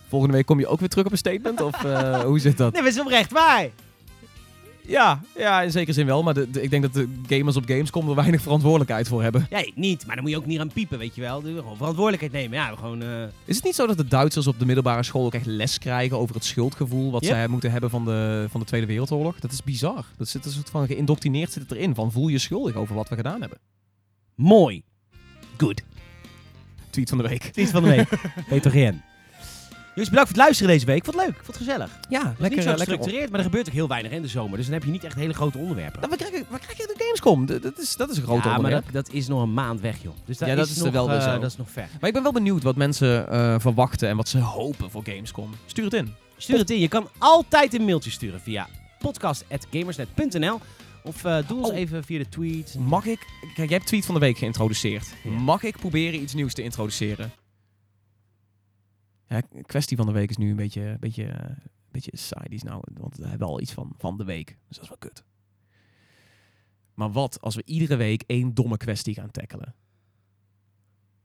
[0.09, 1.61] Volgende week kom je ook weer terug op een statement?
[1.61, 2.73] Of eh, hoe zit dat?
[2.73, 3.69] Nee, dat is oprecht waar.
[4.89, 6.23] Ja, ja, in zekere zin wel.
[6.23, 9.47] Maar de, de- ik denk dat de gamers op Gamescom er weinig verantwoordelijkheid voor hebben.
[9.51, 10.07] Ja, ik niet.
[10.07, 11.43] Maar dan moet je ook niet aan piepen, weet je wel.
[11.43, 12.59] Dus gewoon verantwoordelijkheid nemen.
[12.59, 13.03] Ja, gewoon...
[13.03, 15.79] eh, Is het niet zo dat de Duitsers op de middelbare school ook echt les
[15.79, 17.31] krijgen over het schuldgevoel wat Yep.
[17.33, 19.41] zij moeten hebben van de, van de Tweede Wereldoorlog?
[19.41, 20.05] Dat is bizar.
[20.17, 21.95] Dat zit een soort van geïndoctrineerd zit het erin.
[21.95, 23.59] Van voel je schuldig over wat we gedaan hebben.
[24.35, 24.83] Mooi.
[25.57, 25.83] Good.
[26.91, 27.43] Tweet van de week.
[27.43, 28.09] Tweet van de week.
[28.73, 29.03] Geen.
[29.99, 30.97] Jongens, bedankt voor het luisteren deze week.
[30.97, 31.35] Ik vond het leuk.
[31.37, 31.91] Ik vond het gezellig.
[32.09, 32.59] Ja, Het is lekker.
[32.59, 34.57] niet zo lekker gestructureerd, maar er gebeurt ook heel weinig in de zomer.
[34.57, 36.01] Dus dan heb je niet echt hele grote onderwerpen.
[36.01, 37.47] Nou, we krijgen, we krijgen de Gamescom.
[37.47, 40.03] Dat is, dat is een groot ja, maar dat, dat is nog een maand weg,
[40.03, 40.15] joh.
[40.25, 41.39] Dus dat Ja, dat is, is nog, wel eh, zo.
[41.39, 41.89] dat is nog ver.
[42.01, 45.51] Maar ik ben wel benieuwd wat mensen eh, verwachten en wat ze hopen voor Gamescom.
[45.67, 46.15] Stuur het in.
[46.37, 46.79] Stuur het in.
[46.81, 48.67] Je kan altijd een mailtje sturen via
[48.99, 50.61] podcast.gamersnet.nl
[51.03, 51.77] of eh, doe ons Oh.
[51.77, 52.77] even via de tweet.
[52.79, 53.19] Mag ik...
[53.55, 55.07] Kijk, jij hebt tweet van de week geïntroduceerd.
[55.25, 55.31] Ja.
[55.31, 57.33] Mag ik proberen iets nieuws te introduceren?
[59.29, 62.63] Ja, kwestie van de week is nu een beetje, een beetje, eh, een beetje sideys
[62.63, 64.47] nou, want we hebben al iets van, van de week.
[64.67, 65.25] Dus dat is wel kut.
[66.95, 69.75] Maar wat als we iedere week één domme kwestie gaan tackelen?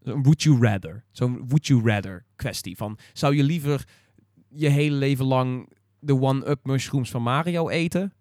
[0.01, 1.06] Een would you rather.
[1.12, 2.78] Zo'n would you rather kwestie.
[2.78, 3.88] Van, zou je liever
[4.49, 8.14] je hele leven lang de one-up mushrooms van Mario eten?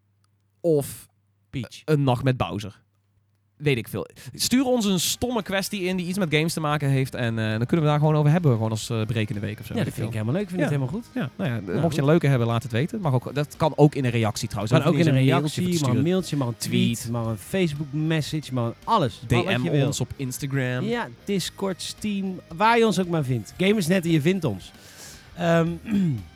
[0.61, 1.09] Of
[1.51, 1.83] Peach.
[1.85, 2.83] een nacht met Bowser.
[3.63, 4.07] Weet ik veel.
[4.35, 7.15] Stuur ons een stomme kwestie in die iets met games te maken heeft.
[7.15, 8.53] En eh, dan kunnen we daar gewoon over hebben.
[8.53, 9.75] Gewoon als uh, berekende week of zo.
[9.77, 10.43] Ja, dat vind ik helemaal leuk.
[10.43, 10.67] Ik vind Ja.
[10.67, 11.11] het helemaal goed.
[11.15, 13.01] Ja, nou ja, Nou, mocht je een leuke hebben, laat het weten.
[13.01, 14.73] Mag ook, dat kan ook in een reactie trouwens.
[14.79, 17.11] Maar ook in een mailtje reactie, maar een mailtje, maar een tweet, Tweet.
[17.13, 19.21] maar een Facebook message, maar alles.
[19.27, 20.85] DM ons op Instagram.
[20.85, 23.55] Ja, Discord, Steam, waar je ons ook maar vindt.
[23.59, 24.73] Gamersnet en je vindt ons.
[25.37, 25.69] Ehm,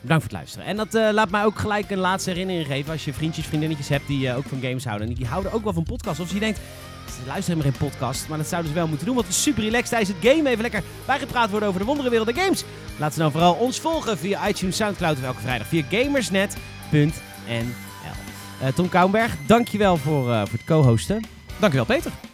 [0.00, 0.66] bedankt voor het luisteren.
[0.66, 2.92] En dat eh, laat mij ook gelijk een laatste herinnering geven.
[2.92, 5.08] Als je vriendjes, vriendinnetjes hebt die eh, ook van games houden.
[5.08, 6.20] En die houden ook wel van podcasts.
[6.20, 6.60] Of als je denkt,
[7.06, 8.28] ze luisteren maar geen podcast.
[8.28, 9.14] Maar dat zouden ze wel moeten doen.
[9.14, 10.48] Want het is super relaxed tijdens het game.
[10.48, 12.64] Even lekker bijgepraat worden over de wonderenwereld der games.
[12.98, 17.08] Laat ze dan vooral ons volgen via iTunes, Soundcloud of elke vrijdag via gamersnet.nl.
[18.60, 21.24] Eh Tom Kouwenberg, dankjewel voor, voor het co-hosten.
[21.58, 22.29] Dankjewel Peter.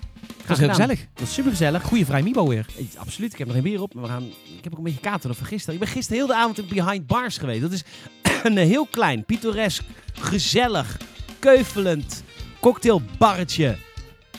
[0.49, 0.99] Dat was heel gezellig.
[0.99, 1.83] Dat was super gezellig.
[1.83, 2.67] Goeie vrij Mibo weer.
[2.79, 3.95] Eh, Absoluut, ik heb nog geen bier op.
[3.95, 4.23] Maar we gaan,
[4.59, 5.75] ik heb ook een beetje kater van gisteren.
[5.75, 7.61] Ik ben gisteren heel de avond in Behind Bars geweest.
[7.61, 7.85] Dat is
[8.45, 9.83] een heel klein, pittoresk,
[10.13, 10.97] gezellig,
[11.39, 12.23] keuvelend
[12.61, 13.77] cocktailbarretje.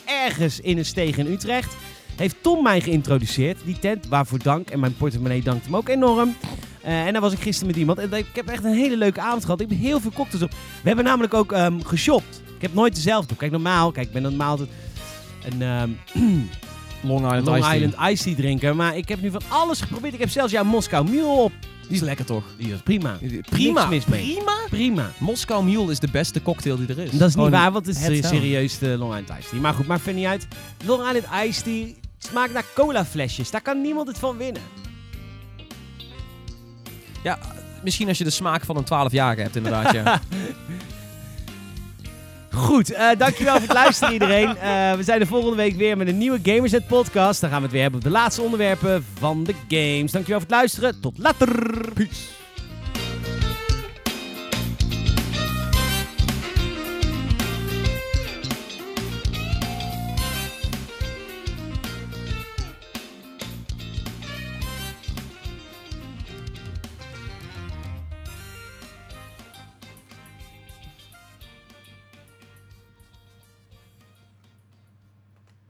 [0.04, 1.76] Ergens in een steeg in Utrecht.
[2.16, 4.06] Heeft Tom mij geïntroduceerd, die tent.
[4.06, 4.70] Waarvoor dank.
[4.70, 6.36] En mijn portemonnee dankt hem ook enorm.
[6.82, 7.98] Eh, en daar was ik gisteren met iemand.
[7.98, 9.60] En ik heb echt een hele leuke avond gehad.
[9.60, 10.50] Ik heb heel veel cocktails op.
[10.50, 12.42] We hebben namelijk ook ehm geshopt.
[12.56, 13.36] Ik heb nooit dezelfde.
[13.36, 13.92] Kijk, normaal.
[13.92, 14.68] Kijk, ik ben normaal altijd
[15.52, 15.62] een...
[15.62, 15.90] ehm,
[17.02, 17.74] Long Island Long.
[17.74, 18.76] Island Ice Tea drinken.
[18.76, 20.14] Maar ik heb nu van alles geprobeerd.
[20.14, 21.52] Ik heb zelfs jouw Moskou Mule op.
[21.88, 22.44] Die is lekker toch?
[22.56, 23.18] Die is prima.
[23.50, 23.88] Prima.
[23.88, 24.32] Niks mis mee.
[24.34, 24.52] Prima.
[24.70, 25.10] Prima.
[25.18, 27.10] Moskou Mule is de beste cocktail die er is.
[27.10, 28.34] Dat is niet waar, want het is down.
[28.34, 29.60] serieus de Long Island Ice Tea.
[29.60, 30.46] Maar goed, maakt verder niet uit.
[30.84, 31.86] Long Island Ice Tea
[32.18, 33.50] smaakt naar cola flesjes.
[33.50, 34.62] Daar kan niemand het van winnen.
[37.82, 39.92] Misschien als je de smaak van een 12-jarige hebt inderdaad.
[39.92, 40.20] ja.
[42.54, 44.56] Goed, eh, dankjewel voor het luisteren iedereen.
[44.56, 47.40] Eh, we zijn de volgende week weer met een nieuwe Gamerset podcast.
[47.40, 50.12] Dan gaan we het weer hebben op de laatste onderwerpen van de games.
[50.12, 51.00] Dankjewel voor het luisteren.
[51.00, 51.48] Tot later.
[51.94, 52.47] Peace.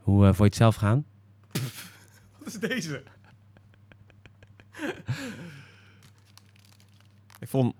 [0.09, 1.05] Hoe vond je het zelf gaan?
[2.37, 3.03] Wat is deze?
[7.39, 7.75] ik vond...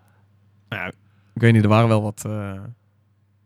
[0.69, 0.87] Nou, ja,
[1.33, 2.63] ik weet niet, er waren wel wat eh,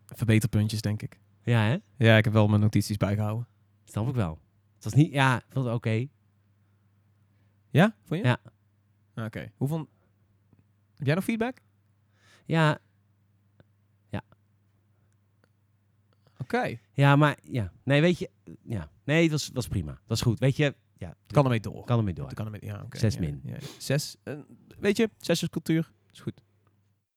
[0.06, 1.20] verbeterpuntjes, denk ik.
[1.42, 1.76] Ja, hè?
[1.96, 3.46] Ja, ik heb wel mijn notities bijgehouden.
[3.84, 4.38] Snap ik wel.
[4.74, 5.12] Het was niet...
[5.12, 6.06] Ja, ik vond het oké.
[7.70, 7.94] Ja?
[8.04, 8.26] Vond je?
[8.26, 8.38] Ja.
[9.24, 9.52] Oké.
[9.56, 9.88] Hoe vond...
[10.96, 11.56] Heb jij nog feedback?
[12.44, 12.78] Ja,
[16.44, 16.78] Oké.
[16.92, 17.38] ja, maar...
[17.42, 17.72] Ja.
[17.84, 18.30] Nee, weet je...
[18.62, 18.90] Ja.
[19.04, 19.90] Nee, het was, was prima.
[19.92, 20.38] Dat was goed.
[20.38, 20.74] Weet je...
[20.96, 21.84] Ja, Kan ermee door.
[21.84, 22.34] kan ermee door.
[22.34, 22.98] Kan ermee, ja, oké.
[22.98, 23.40] Zes ja, min.
[23.44, 23.56] ja.
[23.78, 24.16] Zes.
[24.22, 24.34] eh,
[24.78, 25.92] weet je, zes is cultuur.
[26.12, 26.42] Is goed.